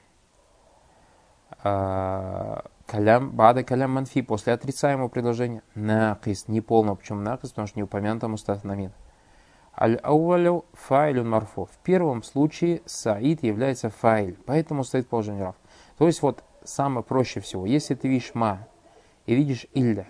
А, 1.64 2.64
Калям, 2.86 3.32
бада 3.32 3.64
калям 3.64 3.92
манфи, 3.92 4.22
после 4.22 4.54
отрицаемого 4.54 5.08
предложения. 5.08 5.62
Накис, 5.74 6.48
неполного. 6.48 6.94
Почему 6.94 7.20
накис? 7.20 7.50
Потому 7.50 7.66
что 7.66 7.78
не 7.78 7.82
упомянуто 7.82 8.28
мустафнамин. 8.28 8.92
Аль-ауалю 9.80 10.64
файлюн 10.72 11.30
марфу. 11.30 11.66
В 11.66 11.78
первом 11.84 12.24
случае 12.24 12.82
саид 12.84 13.44
является 13.44 13.90
файль, 13.90 14.36
поэтому 14.44 14.82
стоит 14.82 15.08
положение 15.08 15.44
рав. 15.44 15.56
То 15.98 16.06
есть 16.06 16.20
вот 16.20 16.42
самое 16.64 17.04
проще 17.04 17.40
всего, 17.40 17.64
если 17.64 17.94
ты 17.94 18.08
видишь 18.08 18.34
ма 18.34 18.66
и 19.26 19.34
видишь 19.34 19.66
илля, 19.74 20.06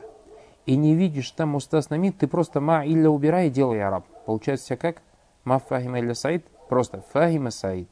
и 0.65 0.75
не 0.75 0.95
видишь 0.95 1.31
там 1.33 1.51
мустаснамин, 1.51 2.15
ты 2.15 2.27
просто 2.27 2.61
ма 2.61 2.87
илля 2.87 3.11
убирай 3.11 3.49
и 3.49 3.51
делай 3.51 3.83
араб. 3.83 4.07
Получается 4.25 4.77
как? 4.77 5.03
Ма 5.45 5.59
фахима 5.59 6.01
илля 6.01 6.15
саид, 6.15 6.47
просто 6.69 7.03
фахима 7.13 7.51
саид. 7.51 7.91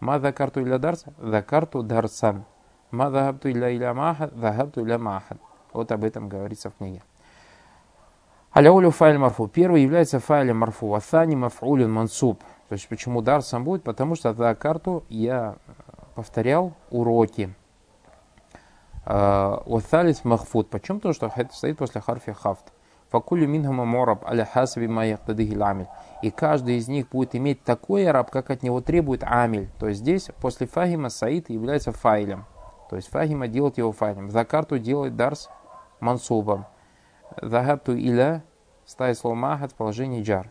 Ма 0.00 0.18
за 0.18 0.32
карту 0.32 0.62
илля 0.62 0.80
за 1.18 1.42
карту 1.42 1.82
дарсан. 1.84 2.44
Ма 2.90 3.10
захабту 3.10 3.50
илля 3.50 3.70
иля 3.70 3.94
махад, 3.94 4.32
захабту 4.34 4.84
иля 4.84 4.98
махад. 4.98 5.38
Вот 5.72 5.92
об 5.92 6.02
этом 6.02 6.28
говорится 6.28 6.70
в 6.70 6.76
книге. 6.76 7.02
Аляулю 8.50 8.90
файль 8.90 9.18
марфу. 9.18 9.46
Первый 9.46 9.82
является 9.82 10.20
файлем 10.20 10.58
марфу. 10.58 10.94
Асани 10.94 11.36
мафулин 11.36 11.92
мансуб. 11.92 12.42
То 12.68 12.74
есть 12.74 12.88
почему 12.88 13.22
дар 13.22 13.42
сам 13.42 13.64
будет? 13.64 13.82
Потому 13.82 14.14
что 14.14 14.32
за 14.34 14.54
карту 14.54 15.04
я 15.08 15.56
повторял 16.14 16.72
уроки. 16.90 17.54
Вассалис 19.04 20.24
махфуд. 20.24 20.68
Почему? 20.68 20.98
Потому 20.98 21.14
что 21.14 21.32
стоит 21.52 21.78
после 21.78 22.00
харфи 22.00 22.32
хафт. 22.32 22.72
Факулю 23.10 23.48
минхама 23.48 23.86
мораб 23.86 24.26
аля 24.26 24.44
хасаби 24.44 24.86
ма 24.86 25.02
ламиль. 25.02 25.86
И 26.22 26.30
каждый 26.30 26.76
из 26.76 26.88
них 26.88 27.08
будет 27.08 27.34
иметь 27.34 27.62
такой 27.64 28.06
араб, 28.06 28.30
как 28.30 28.50
от 28.50 28.62
него 28.62 28.82
требует 28.82 29.22
амиль. 29.24 29.70
То 29.78 29.88
есть 29.88 30.00
здесь 30.00 30.28
после 30.42 30.66
фахима 30.66 31.08
саид 31.08 31.48
является 31.48 31.90
файлем. 31.90 32.44
То 32.90 32.96
есть 32.96 33.08
фахима 33.08 33.48
делать 33.48 33.78
его 33.78 33.92
фахим. 33.92 34.30
За 34.30 34.44
карту 34.44 34.78
делать 34.78 35.16
дарс 35.16 35.48
мансубом. 36.00 36.66
Захабту 37.40 37.96
иля 37.96 38.42
ставит 38.86 39.18
слово 39.18 39.34
махат 39.34 39.72
в 39.72 39.74
положении 39.74 40.22
джар. 40.22 40.50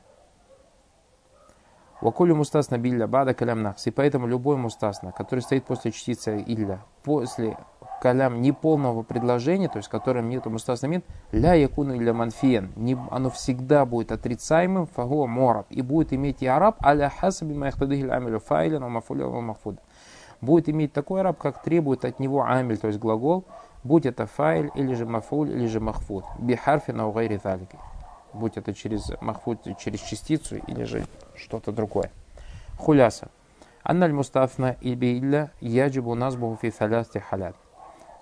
Вакулю 2.02 2.36
мустасна 2.36 2.78
билля 2.78 3.08
бада 3.08 3.34
калям 3.34 3.64
нахс. 3.64 3.88
И 3.88 3.92
поэтому 3.92 4.28
любой 4.28 4.56
мустасна, 4.56 5.12
который 5.12 5.40
стоит 5.40 5.66
после 5.66 5.92
частицы 5.92 6.44
илля, 6.46 6.82
после 7.04 7.58
калям 8.02 8.42
неполного 8.42 9.02
предложения, 9.02 9.68
то 9.68 9.78
есть 9.78 9.88
в 9.88 9.92
котором 9.92 10.30
нету 10.30 10.52
мустасна 10.52 10.86
мин, 10.86 11.04
ля 11.32 11.56
якуну 11.56 11.96
илля 11.96 12.14
манфиен, 12.14 12.72
оно 13.10 13.32
всегда 13.32 13.86
будет 13.86 14.12
отрицаемым, 14.12 14.86
фагуа 14.86 15.26
мораб, 15.26 15.66
и 15.72 15.82
будет 15.82 16.14
иметь 16.14 16.44
и 16.44 16.48
араб, 16.48 16.86
аля 16.86 17.10
хасаби 17.10 17.54
маихтадихиль 17.54 18.12
амилю 18.12 18.40
файлен, 18.40 18.84
мафуля 18.84 19.26
мафуда 19.26 19.82
будет 20.42 20.70
иметь 20.70 20.94
такой 20.94 21.22
раб, 21.22 21.38
как 21.38 21.62
требует 21.62 22.06
от 22.06 22.20
него 22.20 22.44
амель, 22.44 22.78
то 22.78 22.88
есть 22.88 23.00
глагол, 23.00 23.46
будь 23.88 24.06
это 24.06 24.28
файль, 24.28 24.70
или 24.76 24.94
же 24.94 25.06
мафуль, 25.06 25.50
или 25.50 25.66
же 25.66 25.80
махфуд. 25.80 26.26
Бихарфи 26.38 26.92
на 26.92 27.08
угайри 27.08 27.38
талики. 27.38 27.78
Будь 28.34 28.58
это 28.58 28.74
через 28.74 29.10
махфуд, 29.22 29.60
через 29.80 30.02
частицу, 30.02 30.58
или 30.58 30.84
же 30.84 31.06
что-то 31.36 31.72
другое. 31.72 32.12
Хуляса. 32.78 33.30
Анналь 33.84 34.12
мустафна 34.12 34.76
и 34.82 34.96
бейля 34.96 35.52
яджибу 35.62 36.14
назбуху 36.14 36.58
фи 36.62 36.70
халясти 36.70 37.20
халят. 37.20 37.56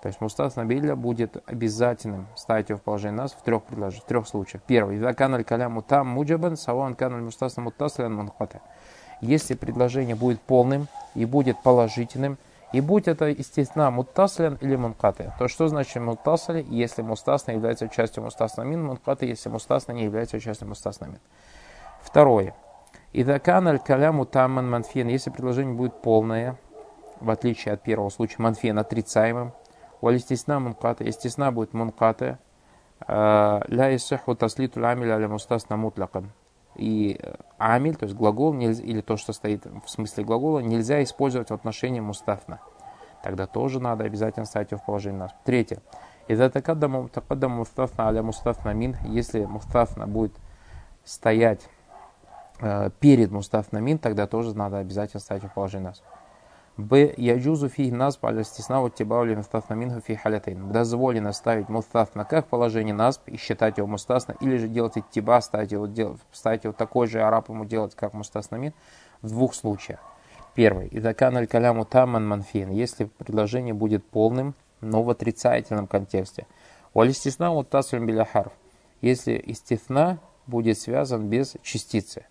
То 0.02 0.08
есть 0.08 0.20
мустасна 0.20 0.64
билля 0.64 0.94
будет 0.94 1.42
обязательным 1.46 2.28
ставить 2.36 2.68
его 2.68 2.78
в 2.78 2.82
положение 2.82 3.22
нас 3.22 3.32
в 3.32 3.42
трех 3.42 3.64
предложениях, 3.64 4.04
в 4.04 4.06
трех 4.06 4.28
случаях. 4.28 4.62
Первый. 4.64 4.98
Ида 4.98 5.12
каналь 5.14 5.42
каляму 5.42 5.82
там 5.82 6.06
муджабан, 6.06 6.56
саван 6.56 6.94
каналь 6.94 7.22
мустасна 7.22 7.64
муттаслян 7.64 8.14
манхвата. 8.14 8.60
Если 9.20 9.54
предложение 9.54 10.14
будет 10.14 10.40
полным 10.40 10.86
и 11.16 11.24
будет 11.24 11.60
положительным, 11.62 12.38
и 12.72 12.80
будь 12.80 13.08
это, 13.08 13.26
естественно, 13.26 13.90
муттаслян 13.90 14.56
или 14.60 14.76
мункаты. 14.76 15.32
То 15.38 15.48
что 15.48 15.68
значит 15.68 16.02
муттасли, 16.02 16.66
если 16.68 17.02
мустасна 17.02 17.52
является 17.52 17.88
частью 17.88 18.22
мустаснамин, 18.24 18.84
мункаты, 18.84 19.26
если 19.26 19.48
мустасна 19.48 19.92
не 19.92 20.04
является 20.04 20.40
частью 20.40 20.68
мустаснамин. 20.68 21.20
Второе. 22.02 22.54
Ида 23.12 23.38
каналь 23.38 23.78
каляму 23.78 24.26
тамман 24.26 24.68
манфин, 24.68 25.08
если 25.08 25.30
предложение 25.30 25.74
будет 25.74 26.02
полное, 26.02 26.56
в 27.20 27.30
отличие 27.30 27.74
от 27.74 27.82
первого 27.82 28.10
случая, 28.10 28.42
манфин 28.42 28.78
отрицаемым, 28.78 29.52
Валь 30.00 30.16
истисна 30.16 30.60
мунката. 30.60 31.04
Истисна 31.04 31.50
будет 31.52 31.72
мунката. 31.72 32.38
Ля 33.08 33.96
исиху 33.96 34.34
таслиту 34.34 34.86
амиль 34.86 35.10
аля 35.10 35.28
мустасна 35.28 35.76
мутлакан. 35.76 36.30
И 36.76 37.20
амиль, 37.58 37.96
то 37.96 38.04
есть 38.04 38.16
глагол, 38.16 38.52
нельзя, 38.52 38.82
или 38.84 39.00
то, 39.00 39.16
что 39.16 39.32
стоит 39.32 39.64
в 39.64 39.88
смысле 39.88 40.24
глагола, 40.24 40.60
нельзя 40.60 41.02
использовать 41.02 41.50
в 41.50 41.54
отношении 41.54 42.00
мустафна. 42.00 42.60
Тогда 43.22 43.46
тоже 43.46 43.80
надо 43.80 44.04
обязательно 44.04 44.46
ставить 44.46 44.70
его 44.70 44.80
в 44.80 44.84
положение 44.84 45.20
нас. 45.20 45.34
Третье. 45.44 45.80
Из-за 46.28 46.50
такаддама 46.50 47.08
мустафна 47.48 48.08
аля 48.08 48.22
мустафна 48.22 48.72
мин, 48.72 48.96
если 49.04 49.44
мустафна 49.44 50.06
будет 50.06 50.34
стоять 51.04 51.68
э, 52.60 52.90
перед 53.00 53.30
мустафна 53.30 53.78
мин, 53.78 53.98
тогда 53.98 54.26
тоже 54.26 54.56
надо 54.56 54.78
обязательно 54.78 55.20
ставить 55.20 55.44
в 55.44 55.54
положение 55.54 55.88
нас. 55.88 56.02
Б. 56.76 57.14
Яджузу 57.16 57.68
фи 57.68 57.90
насб 57.90 58.26
аля 58.26 58.44
стесна 58.44 58.86
тибаули 58.90 59.34
мустафна 59.34 59.74
минху 59.74 60.00
фи 60.00 60.14
халятейн. 60.14 60.72
Дозволено 60.72 61.32
ставить 61.32 61.70
мустафна 61.70 62.26
как 62.26 62.48
положение 62.48 62.94
насб 62.94 63.28
и 63.28 63.38
считать 63.38 63.78
его 63.78 63.86
мустасна, 63.86 64.36
или 64.40 64.58
же 64.58 64.68
делать 64.68 64.98
иттиба, 64.98 65.40
ставить 65.40 65.72
его, 65.72 65.86
делать, 65.86 66.20
ставить 66.32 66.64
его 66.64 66.74
такой 66.74 67.06
же 67.06 67.22
араб 67.22 67.48
ему 67.48 67.64
делать, 67.64 67.94
как 67.94 68.12
мустасна 68.12 68.56
мин, 68.56 68.74
в 69.22 69.30
двух 69.30 69.54
случаях. 69.54 70.00
Первый. 70.54 70.88
Идакан 70.92 71.36
аль 71.38 71.46
каляму 71.46 71.86
таман 71.86 72.28
манфин. 72.28 72.70
Если 72.70 73.04
предложение 73.04 73.72
будет 73.72 74.04
полным, 74.04 74.54
но 74.82 75.02
в 75.02 75.08
отрицательном 75.08 75.86
контексте. 75.86 76.46
Валь 76.92 77.12
стесна 77.14 77.50
вот 77.50 77.70
таслим 77.70 78.06
биляхарф. 78.06 78.52
Если 79.00 79.42
истифна 79.46 80.18
будет 80.46 80.78
связан 80.78 81.28
без 81.28 81.56
частицы. 81.62 82.26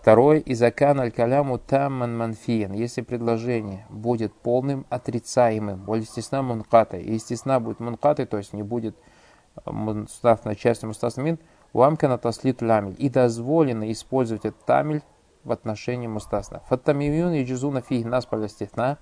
Второй, 0.00 0.42
изакан 0.46 0.98
аль-каляму 0.98 1.58
тамман 1.58 2.16
манфиен. 2.16 2.72
Если 2.72 3.02
предложение 3.02 3.84
будет 3.90 4.32
полным 4.32 4.86
отрицаемым, 4.88 5.84
более 5.84 6.04
естественно 6.04 6.40
мункатой, 6.40 7.02
и 7.02 7.12
естественно 7.12 7.60
будет 7.60 7.80
мункатой, 7.80 8.24
то 8.24 8.38
есть 8.38 8.54
не 8.54 8.62
будет 8.62 8.96
э, 9.66 9.70
мустав 9.70 10.46
на 10.46 10.54
части 10.56 10.86
мустав 10.86 11.18
мин, 11.18 11.38
уамкана 11.74 12.16
таслит 12.16 12.62
ламиль. 12.62 12.96
И 12.96 13.10
дозволено 13.10 13.92
использовать 13.92 14.46
этот 14.46 14.64
тамиль 14.64 15.02
в 15.44 15.52
отношении 15.52 16.06
мустасна. 16.06 16.62
Фаттамимиюн 16.70 17.34
и 17.34 17.44
джизуна 17.44 17.82
фиг 17.82 18.06
нас 18.06 18.24
палестихна. 18.24 18.96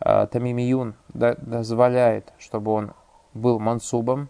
Э, 0.00 0.26
тамимиюн 0.30 0.96
дозволяет, 1.14 2.34
чтобы 2.36 2.72
он 2.72 2.92
был 3.32 3.58
мансубом, 3.58 4.28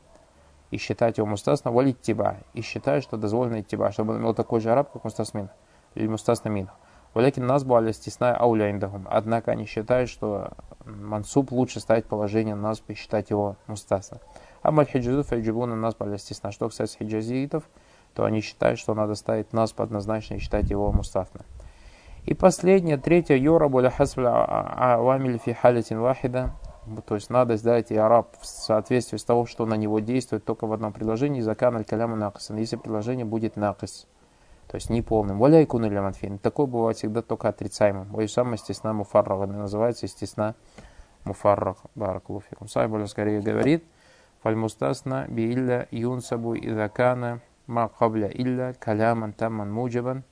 и 0.71 0.77
считать 0.77 1.19
его 1.19 1.27
мустасна, 1.27 1.73
валить 1.73 2.01
тиба, 2.01 2.37
и 2.55 2.61
считает, 2.61 3.03
что 3.03 3.17
дозволено 3.17 3.61
тиба, 3.65 3.91
чтобы 3.91 4.15
он 4.15 4.21
имел 4.21 4.35
такой 4.35 4.61
же 4.61 4.71
араб, 4.71 4.93
как 4.93 5.03
мустасмин 5.03 5.49
мустасна 5.97 6.49
минх. 6.49 6.71
Валякин 7.15 7.47
насбу 7.47 7.75
аля 7.77 7.93
стесная 7.93 8.39
ауля 8.39 8.71
индахум. 8.71 9.07
Однако 9.11 9.51
они 9.51 9.65
считают, 9.65 10.11
что 10.11 10.51
мансуб 10.85 11.51
лучше 11.51 11.81
ставить 11.81 12.05
положение 12.05 12.55
насб 12.55 12.91
и 12.91 12.95
считать 12.95 13.31
его 13.31 13.57
мустасна. 13.67 14.21
А 14.61 14.71
мальхиджизу 14.71 15.23
файджибуна 15.23 15.77
насб 15.77 16.03
аля 16.03 16.19
стесна. 16.19 16.53
Что 16.53 16.69
касается 16.69 16.99
хиджазитов, 16.99 17.65
то 18.15 18.25
они 18.25 18.43
считают, 18.43 18.79
что 18.79 18.93
надо 18.95 19.15
ставить 19.15 19.55
насб 19.55 19.81
однозначно 19.81 20.35
и 20.35 20.39
считать 20.39 20.69
его 20.69 20.93
мустасна. 20.93 21.41
И 22.27 22.35
последнее, 22.35 22.99
третье, 22.99 23.37
йора 23.37 23.69
боля 23.69 23.89
хасбля 23.89 24.45
авамиль 24.45 25.39
фи 25.39 25.55
халятин 25.55 26.01
вахида. 26.01 26.53
То 27.07 27.15
есть 27.15 27.31
надо 27.31 27.57
сдать 27.57 27.91
и 27.91 27.97
араб 27.97 28.37
в 28.41 28.47
соответствии 28.47 29.17
с 29.17 29.25
того, 29.25 29.47
что 29.47 29.65
на 29.65 29.75
него 29.75 30.01
действует 30.01 30.45
только 30.45 30.67
в 30.67 30.73
одном 30.73 30.93
предложении, 30.93 31.41
закан 31.41 31.77
аль 31.77 31.85
каляму 31.85 32.17
накасан. 32.17 32.59
Если 32.59 32.77
предложение 32.77 33.25
будет 33.25 33.57
накас 33.57 34.07
то 34.77 34.79
есть 34.79 34.91
неполным. 34.91 35.39
Воля 35.39 35.65
икун 35.65 35.87
или 35.87 35.99
манфин. 35.99 36.37
Такое 36.37 36.67
бывает 36.67 36.99
всегда 36.99 37.23
только 37.23 37.49
отрицаемым. 37.49 38.29
Сам 38.29 38.53
естественно 38.53 38.93
муфаррах. 38.93 39.49
Называется 39.49 40.05
естественно 40.05 40.55
муфаррах. 41.25 41.79
Баракулуфикум. 41.95 42.69
Сайбуля 42.69 43.07
скорее 43.07 43.41
говорит. 43.41 43.85
Фальмустасна 44.43 45.29
би 45.31 45.51
илля 45.51 45.89
юнсабу 45.91 46.55
идакана 46.59 47.41
ма 47.67 47.89
кабля 47.89 48.29
илля 48.29 48.75
каляман 48.75 49.33
тамман 49.33 49.73
муджабан. 49.73 50.25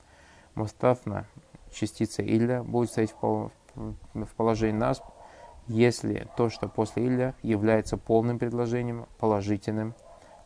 Мустафна 0.54 1.24
частица 1.72 2.22
илля 2.22 2.62
будет 2.62 2.90
стоять 2.90 3.14
в 3.22 3.50
положении 4.36 4.76
нас, 4.76 5.02
если 5.68 6.28
то, 6.36 6.50
что 6.50 6.68
после 6.68 7.06
илля 7.06 7.34
является 7.40 7.96
полным 7.96 8.38
предложением, 8.38 9.06
положительным, 9.18 9.94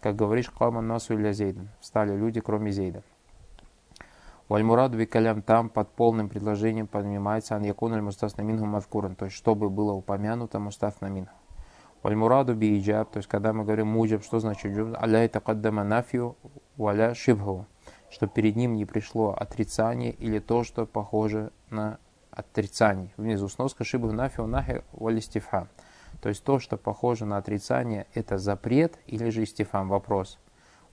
как 0.00 0.14
говоришь, 0.14 0.50
кама 0.50 0.82
насу 0.82 1.14
или 1.14 1.32
зейдан. 1.32 1.70
Встали 1.80 2.14
люди, 2.16 2.40
кроме 2.40 2.70
зейда. 2.70 3.02
Вальмураду 4.48 4.96
викалям 4.96 5.42
там 5.42 5.68
под 5.68 5.90
полным 5.90 6.30
предложением 6.30 6.87
поднимается 6.87 7.54
ан 7.54 7.64
якун 7.64 7.92
аль 7.92 8.00
мустаф 8.00 8.37
наминху 8.38 8.64
мазкуран, 8.64 9.14
то 9.14 9.26
есть 9.26 9.37
чтобы 9.37 9.68
было 9.68 9.92
упомянуто 9.92 10.58
мустаф 10.58 11.02
наминху. 11.02 11.34
Вальмураду 12.02 12.54
бииджаб, 12.54 13.11
то 13.11 13.18
есть 13.18 13.28
когда 13.28 13.52
мы 13.52 13.64
говорим 13.64 13.88
муджаб, 13.88 14.24
что 14.24 14.38
значит 14.38 14.72
джуб? 14.72 14.96
Аля 14.98 15.28
такаддама 15.28 15.84
нафию 15.84 16.37
валя 16.78 17.14
шибху, 17.14 17.66
что 18.08 18.26
перед 18.26 18.56
ним 18.56 18.74
не 18.74 18.87
пришло 18.87 19.34
отрицание 19.34 20.12
или 20.12 20.38
то, 20.38 20.64
что 20.64 20.87
похоже 20.87 21.52
на 21.68 21.98
отрицание. 22.30 23.12
Внизу 23.18 23.48
сноска 23.48 23.84
шибху 23.84 24.12
нафию 24.12 24.46
нахи 24.46 24.82
валистифхам. 24.92 25.68
То 26.22 26.30
есть 26.30 26.42
то, 26.42 26.58
что 26.58 26.78
похоже 26.78 27.26
на 27.26 27.37
отрицание, 27.37 28.06
это 28.14 28.38
запрет 28.38 28.98
или 29.06 29.28
же 29.28 29.42
истифам, 29.42 29.88
вопрос. 29.90 30.38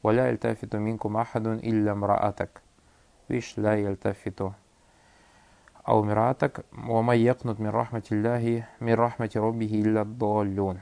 Валя 0.03 0.23
аль 0.23 0.37
тафиту 0.37 0.77
минку 0.77 1.07
махадун 1.07 1.59
илля 1.61 1.95
мраатак. 1.95 2.64
Виш 3.27 3.53
ла 3.57 3.75
ялтафиту. 3.75 4.55
А 5.83 5.97
умиратак, 5.97 6.65
вама 6.71 7.15
якнут 7.15 7.59
мир 7.59 7.73
рахматилляхи, 7.73 8.67
мир 8.79 8.97
рахмати 8.97 9.37
роббихи 9.37 9.81
илля 9.81 10.05
доллюн. 10.05 10.81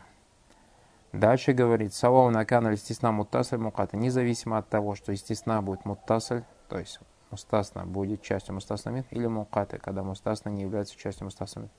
Дальше 1.12 1.54
говорит, 1.54 1.94
савау 1.94 2.30
накана 2.32 2.70
естественно 2.70 3.12
муттасль 3.12 3.58
муката, 3.58 3.98
независимо 3.98 4.58
от 4.58 4.70
того, 4.70 4.96
что 4.96 5.12
естественно 5.12 5.62
будет 5.62 5.86
муттасль, 5.86 6.44
то 6.70 6.80
есть 6.80 7.00
мустасна 7.30 7.86
будет 7.86 8.22
частью 8.22 8.56
мустасна 8.56 9.04
или 9.12 9.28
мукаты, 9.28 9.78
когда 9.78 10.04
мустасна 10.04 10.50
не 10.50 10.64
является 10.64 10.98
частью 10.98 11.26
мустасна 11.26 11.70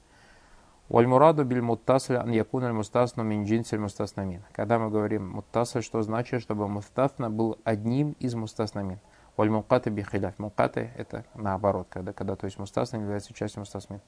Вальмураду 0.89 1.45
биль 1.45 1.63
муттасль 1.63 2.17
ан 2.17 2.31
якун 2.31 2.65
аль 2.65 2.73
мустасну 2.73 3.25
мин 3.25 3.45
джинсель 3.45 3.79
мустаснамин. 3.79 4.43
Когда 4.53 4.79
мы 4.79 4.91
говорим 4.91 5.31
муттасль, 5.31 5.81
что 5.81 6.03
значит, 6.03 6.43
чтобы 6.43 6.69
мустасна 6.69 7.31
был 7.31 7.59
одним 7.65 8.13
из 8.21 8.35
мустаснамин. 8.35 8.99
Валь 9.37 9.51
мукаты 9.51 9.91
бихиляф. 9.91 10.39
Мукаты 10.39 10.91
это 10.97 11.25
наоборот, 11.35 11.89
когда, 11.91 12.13
когда 12.13 12.37
то 12.37 12.45
есть 12.47 12.59
мустасна 12.59 12.99
является 12.99 13.35
частью 13.35 13.61
мустасмин. 13.61 14.01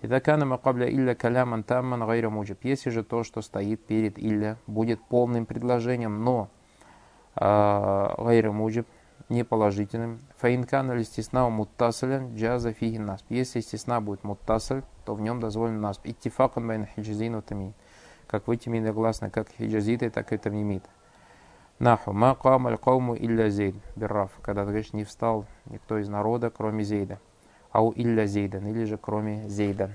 وإذا 0.00 0.08
كان 0.08 0.46
ما 0.46 0.56
قبل 0.56 0.88
إلا 0.88 1.14
كلاما 1.14 1.62
تاما 1.62 2.06
غير 2.06 2.30
موجب. 2.30 2.64
Если 2.64 2.88
же 2.90 3.04
то, 3.04 3.22
что 3.22 3.42
стоит 3.42 3.84
перед 3.84 4.18
إلا, 4.18 4.56
будет 4.66 5.02
полным 5.02 5.44
предложением, 5.44 6.24
но 6.24 6.48
غير 7.36 8.52
موجب, 8.52 8.86
неположительным. 9.28 10.20
فإن 10.38 10.90
كان 10.92 11.02
الاستثناء 11.02 11.48
متصلا 11.50 12.34
جاز 12.34 12.72
فيه 12.72 12.96
النصب. 12.96 13.26
Если 13.28 13.60
استثناء 13.60 14.00
будет 14.00 14.24
متصل, 14.24 14.82
то 15.04 15.14
в 15.14 15.20
нем 15.20 15.40
дозволен 15.40 15.80
نصب. 15.80 16.06
اتفاقا 16.06 16.66
بين 16.66 16.88
الحجازيين 16.96 17.42
والتميميين. 18.26 18.90
Согласно, 18.92 19.28
как 19.28 19.48
хиджазиты, 19.50 20.08
так 20.08 20.32
и 20.32 20.38
тамимиты. 20.38 20.88
نحو 21.80 22.12
ما 22.12 22.34
قام 22.34 22.66
القوم 22.66 23.16
إلا 23.16 23.48
زيد 23.48 23.74
بالرفع, 23.96 24.30
когда 24.42 24.64
ты 24.64 24.68
говоришь, 24.68 24.92
не 24.92 25.04
встал 25.04 25.46
никто 25.64 25.96
из 25.96 26.10
народа, 26.10 26.50
кроме 26.50 26.84
зейда. 26.84 27.18
Ау 27.72 27.94
илля 27.96 28.26
зейдан, 28.26 28.66
или 28.66 28.84
же 28.84 28.98
кроме 28.98 29.48
зейда. 29.48 29.90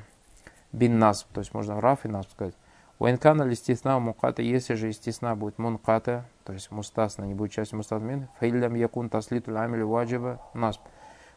Бин 0.72 0.98
нас, 0.98 1.28
то 1.32 1.42
есть 1.42 1.54
можно 1.54 1.80
раф 1.80 2.04
и 2.04 2.08
нас 2.08 2.26
сказать. 2.32 2.56
Уэнкана 2.98 3.44
ли 3.44 3.54
стесна 3.54 4.00
муката, 4.00 4.42
если 4.42 4.74
же 4.74 4.92
стесна 4.94 5.36
будет 5.36 5.60
мунката, 5.60 6.26
то 6.44 6.54
есть 6.54 6.72
мустасна, 6.72 7.26
не 7.26 7.36
будет 7.36 7.52
частью 7.52 7.78
мустасмин, 7.78 8.30
фаиллям 8.40 8.74
якун 8.74 9.10
таслиту 9.10 9.56
амиль 9.56 9.84
ваджиба 9.84 10.42
нас. 10.56 10.80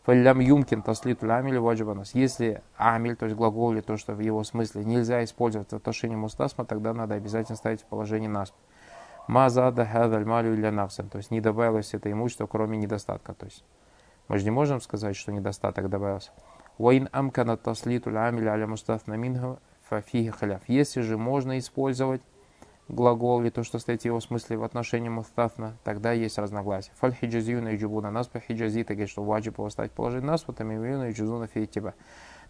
Фаиллям 0.04 0.40
юмкин 0.40 0.80
таслиту 0.80 1.30
амиль 1.30 1.58
ваджиба 1.58 1.92
нас. 1.92 2.14
Если 2.14 2.62
амиль, 2.78 3.16
то 3.16 3.26
есть 3.26 3.36
глагол 3.36 3.72
или 3.72 3.82
то, 3.82 3.98
что 3.98 4.14
в 4.14 4.20
его 4.20 4.42
смысле 4.44 4.82
нельзя 4.86 5.22
использовать 5.24 5.72
в 5.72 5.76
отношении 5.76 6.16
мустасма, 6.16 6.64
тогда 6.64 6.94
надо 6.94 7.16
обязательно 7.16 7.56
ставить 7.56 7.82
в 7.82 7.84
положение 7.84 8.30
нас. 8.30 8.54
Мазада 9.28 9.84
хадаль 9.84 10.24
малю 10.24 10.54
или 10.54 10.68
наксан. 10.70 11.08
То 11.08 11.18
есть 11.18 11.30
не 11.30 11.40
добавилось 11.42 11.92
это 11.92 12.10
имущество, 12.10 12.46
кроме 12.46 12.78
недостатка. 12.78 13.34
То 13.34 13.44
есть 13.44 13.62
мы 14.26 14.38
же 14.38 14.44
не 14.44 14.50
можем 14.50 14.80
сказать, 14.80 15.16
что 15.16 15.32
недостаток 15.32 15.90
добавился. 15.90 16.30
Ваин 16.78 17.10
амкана 17.12 17.58
таслиту 17.58 18.10
амиля 18.10 18.52
аля 18.52 18.66
мустафна 18.66 19.14
минху 19.14 19.58
фафиха 19.88 20.38
халяф. 20.38 20.62
Если 20.66 21.02
же 21.02 21.18
можно 21.18 21.58
использовать 21.58 22.22
глагол 22.88 23.42
или 23.42 23.50
то, 23.50 23.64
что 23.64 23.78
стоит 23.78 24.02
в 24.02 24.04
его 24.06 24.18
смысле 24.20 24.56
в 24.56 24.64
отношении 24.64 25.10
мустафна, 25.10 25.76
тогда 25.84 26.12
есть 26.12 26.38
разногласие. 26.38 26.94
Фаль 26.98 27.12
хиджазиюна 27.12 27.68
и 27.68 27.76
джубуна 27.76 28.10
нас 28.10 28.28
по 28.28 28.40
хиджазита 28.40 28.94
говорит, 28.94 29.10
что 29.10 29.22
ваджиб 29.22 29.58
его 29.58 29.68
положить 29.94 30.22
нас, 30.22 30.44
вот 30.46 30.56
там 30.56 30.72
и 30.72 31.12
джузуна 31.12 31.48
фи 31.48 31.66
тебя. 31.66 31.92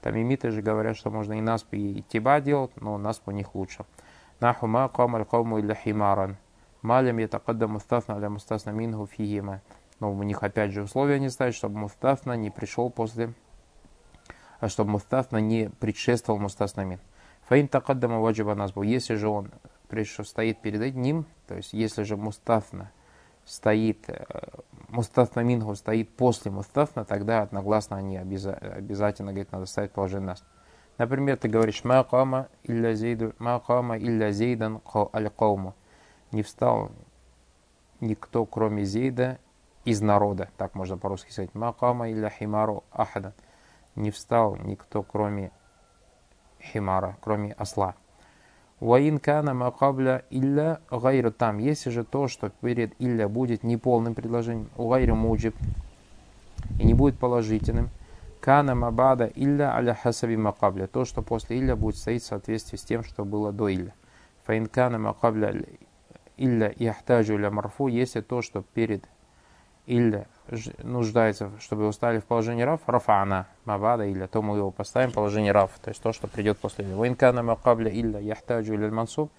Там 0.00 0.16
имиты 0.16 0.52
же 0.52 0.62
говорят, 0.62 0.96
что 0.96 1.10
можно 1.10 1.32
и 1.32 1.40
нас 1.40 1.66
и 1.72 2.04
тебя 2.08 2.40
делать, 2.40 2.70
но 2.76 2.98
нас 2.98 3.18
по 3.18 3.30
них 3.30 3.56
лучше. 3.56 3.84
Наху 4.38 4.68
ма 4.68 4.88
камаль 4.88 5.24
кауму 5.24 5.58
или 5.58 5.74
химаран. 5.74 6.36
Малям 6.82 7.18
ятакадда 7.18 7.68
мустафна 7.68 8.16
аля 8.16 8.30
мустасна 8.30 8.70
мингу 8.70 9.06
фигима. 9.06 9.62
Но 10.00 10.12
у 10.12 10.22
них 10.22 10.42
опять 10.42 10.72
же 10.72 10.82
условия 10.82 11.18
не 11.18 11.28
ставят, 11.28 11.54
чтобы 11.54 11.78
мустафна 11.78 12.36
не 12.36 12.50
пришел 12.50 12.88
после, 12.88 13.34
а 14.60 14.68
чтобы 14.68 14.92
мустафна 14.92 15.38
не 15.38 15.70
предшествовал 15.80 16.38
мустасна 16.40 16.84
мин. 16.84 17.00
Фаин 17.48 17.66
такаддама 17.66 18.20
ваджиба 18.20 18.54
назбу. 18.54 18.82
Если 18.82 19.14
же 19.14 19.28
он 19.28 19.50
пришел, 19.88 20.24
стоит 20.24 20.60
перед 20.60 20.94
ним, 20.94 21.26
то 21.46 21.56
есть 21.56 21.72
если 21.72 22.04
же 22.04 22.16
мустафна 22.16 22.92
стоит, 23.44 24.04
э, 24.08 24.24
мустафна 24.88 25.40
мингу 25.40 25.74
стоит 25.74 26.14
после 26.14 26.50
мустафна, 26.50 27.04
тогда 27.04 27.42
одногласно 27.42 27.96
они 27.96 28.18
обязательно, 28.18 29.32
говорит, 29.32 29.50
надо 29.50 29.66
ставить 29.66 29.92
положение 29.92 30.28
нас. 30.28 30.44
Например, 30.98 31.36
ты 31.36 31.48
говоришь 31.48 31.84
«Ма 31.84 32.04
кама 32.04 32.48
илля 32.64 32.94
зейдан 32.94 34.82
аль 35.14 35.30
кауму». 35.30 35.74
Не 36.32 36.42
встал 36.42 36.90
никто, 38.00 38.44
кроме 38.44 38.84
Зейда, 38.84 39.38
из 39.84 40.00
народа. 40.02 40.50
Так 40.56 40.74
можно 40.74 40.98
по-русски 40.98 41.32
сказать. 41.32 41.54
«Ма 41.54 41.72
кама 41.72 42.10
илля 42.10 42.30
химару 42.30 42.84
ахада». 42.92 43.32
Не 43.94 44.10
встал 44.10 44.56
никто, 44.56 45.02
кроме 45.02 45.50
химара, 46.60 47.16
кроме 47.20 47.52
осла. 47.52 47.94
Ваин 48.80 49.18
кана 49.18 49.54
макабля 49.54 50.24
илля 50.30 50.80
гайру 50.90 51.32
там. 51.32 51.58
Если 51.58 51.90
же 51.90 52.04
то, 52.04 52.28
что 52.28 52.50
перед 52.50 52.94
илля 53.00 53.28
будет 53.28 53.64
неполным 53.64 54.14
предложением, 54.14 54.70
гайру 54.76 55.16
муджиб, 55.16 55.56
и 56.78 56.86
не 56.86 56.94
будет 56.94 57.18
положительным, 57.18 57.90
кана 58.40 58.74
мабада 58.74 59.26
илля 59.34 59.74
аля 59.74 59.94
хасаби 59.94 60.36
макабля. 60.36 60.86
То, 60.86 61.04
что 61.04 61.22
после 61.22 61.58
илля 61.58 61.74
будет 61.74 61.96
стоять 61.96 62.22
в 62.22 62.26
соответствии 62.26 62.76
с 62.76 62.82
тем, 62.82 63.02
что 63.02 63.24
было 63.24 63.52
до 63.52 63.72
илля. 63.72 63.94
Фаин 64.44 64.66
кана 64.66 64.98
макабля 64.98 65.52
илля 66.38 66.72
яхтаджу 66.76 67.36
ля 67.36 67.50
марфу, 67.50 67.88
если 67.88 68.20
то, 68.20 68.40
что 68.42 68.62
перед 68.62 69.04
илля 69.86 70.26
нуждается, 70.82 71.50
чтобы 71.60 71.82
его 71.82 71.92
ставили 71.92 72.20
в 72.20 72.24
положение 72.24 72.64
раф, 72.64 72.80
рафана, 72.86 73.46
мабада 73.64 74.06
или 74.06 74.26
то 74.26 74.42
мы 74.42 74.56
его 74.56 74.70
поставим 74.70 75.10
в 75.10 75.14
положение 75.14 75.52
раф, 75.52 75.72
то 75.82 75.90
есть 75.90 76.02
то, 76.02 76.12
что 76.12 76.28
придет 76.28 76.58
после 76.58 76.84
илля. 76.84 76.96
Ваинкана 76.96 77.42
макабля 77.42 77.90
илля 77.90 78.20
яхтаджу 78.20 78.74
или 78.74 78.88
мансуб, 78.88 79.30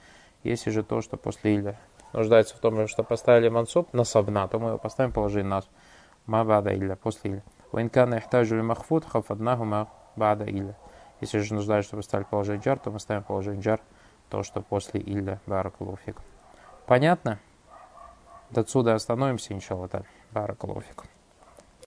если 0.44 0.70
же 0.72 0.84
то, 0.84 1.02
что 1.02 1.18
после 1.18 1.56
илля 1.56 1.76
нуждается 2.14 2.56
в 2.56 2.60
том, 2.60 2.88
что 2.88 3.04
поставили 3.04 3.50
мансуб, 3.50 3.94
насабна, 3.94 4.48
то 4.48 4.60
мы 4.60 4.70
его 4.70 4.78
поставим 4.78 5.12
в 5.12 5.16
положение 5.16 5.50
нас, 5.50 5.70
мабада 6.26 6.76
илля, 6.76 6.96
после 6.96 7.32
илля. 7.32 7.44
Ваинкана 7.72 8.16
яхтаджу 8.16 8.56
или 8.56 8.62
махфуд, 8.64 9.06
хафаднаху 9.06 9.66
мабада 9.66 10.46
илля. 10.46 10.76
Если 11.22 11.40
же 11.40 11.54
нуждается, 11.54 11.90
чтобы 11.90 12.02
поставили 12.02 12.28
положение 12.28 12.64
джар, 12.64 12.80
то 12.80 12.92
мы 12.92 13.00
ставим 13.00 13.24
положение 13.24 13.62
джар, 13.62 13.82
то, 14.30 14.42
что 14.44 14.62
после 14.62 15.02
илля, 15.02 15.40
баракалуфик. 15.46 16.18
Понятно? 16.90 17.38
До 18.50 18.62
отсюда 18.62 18.96
остановимся, 18.96 19.54
иншаллах. 19.54 19.92
Баракалуфик. 20.32 21.04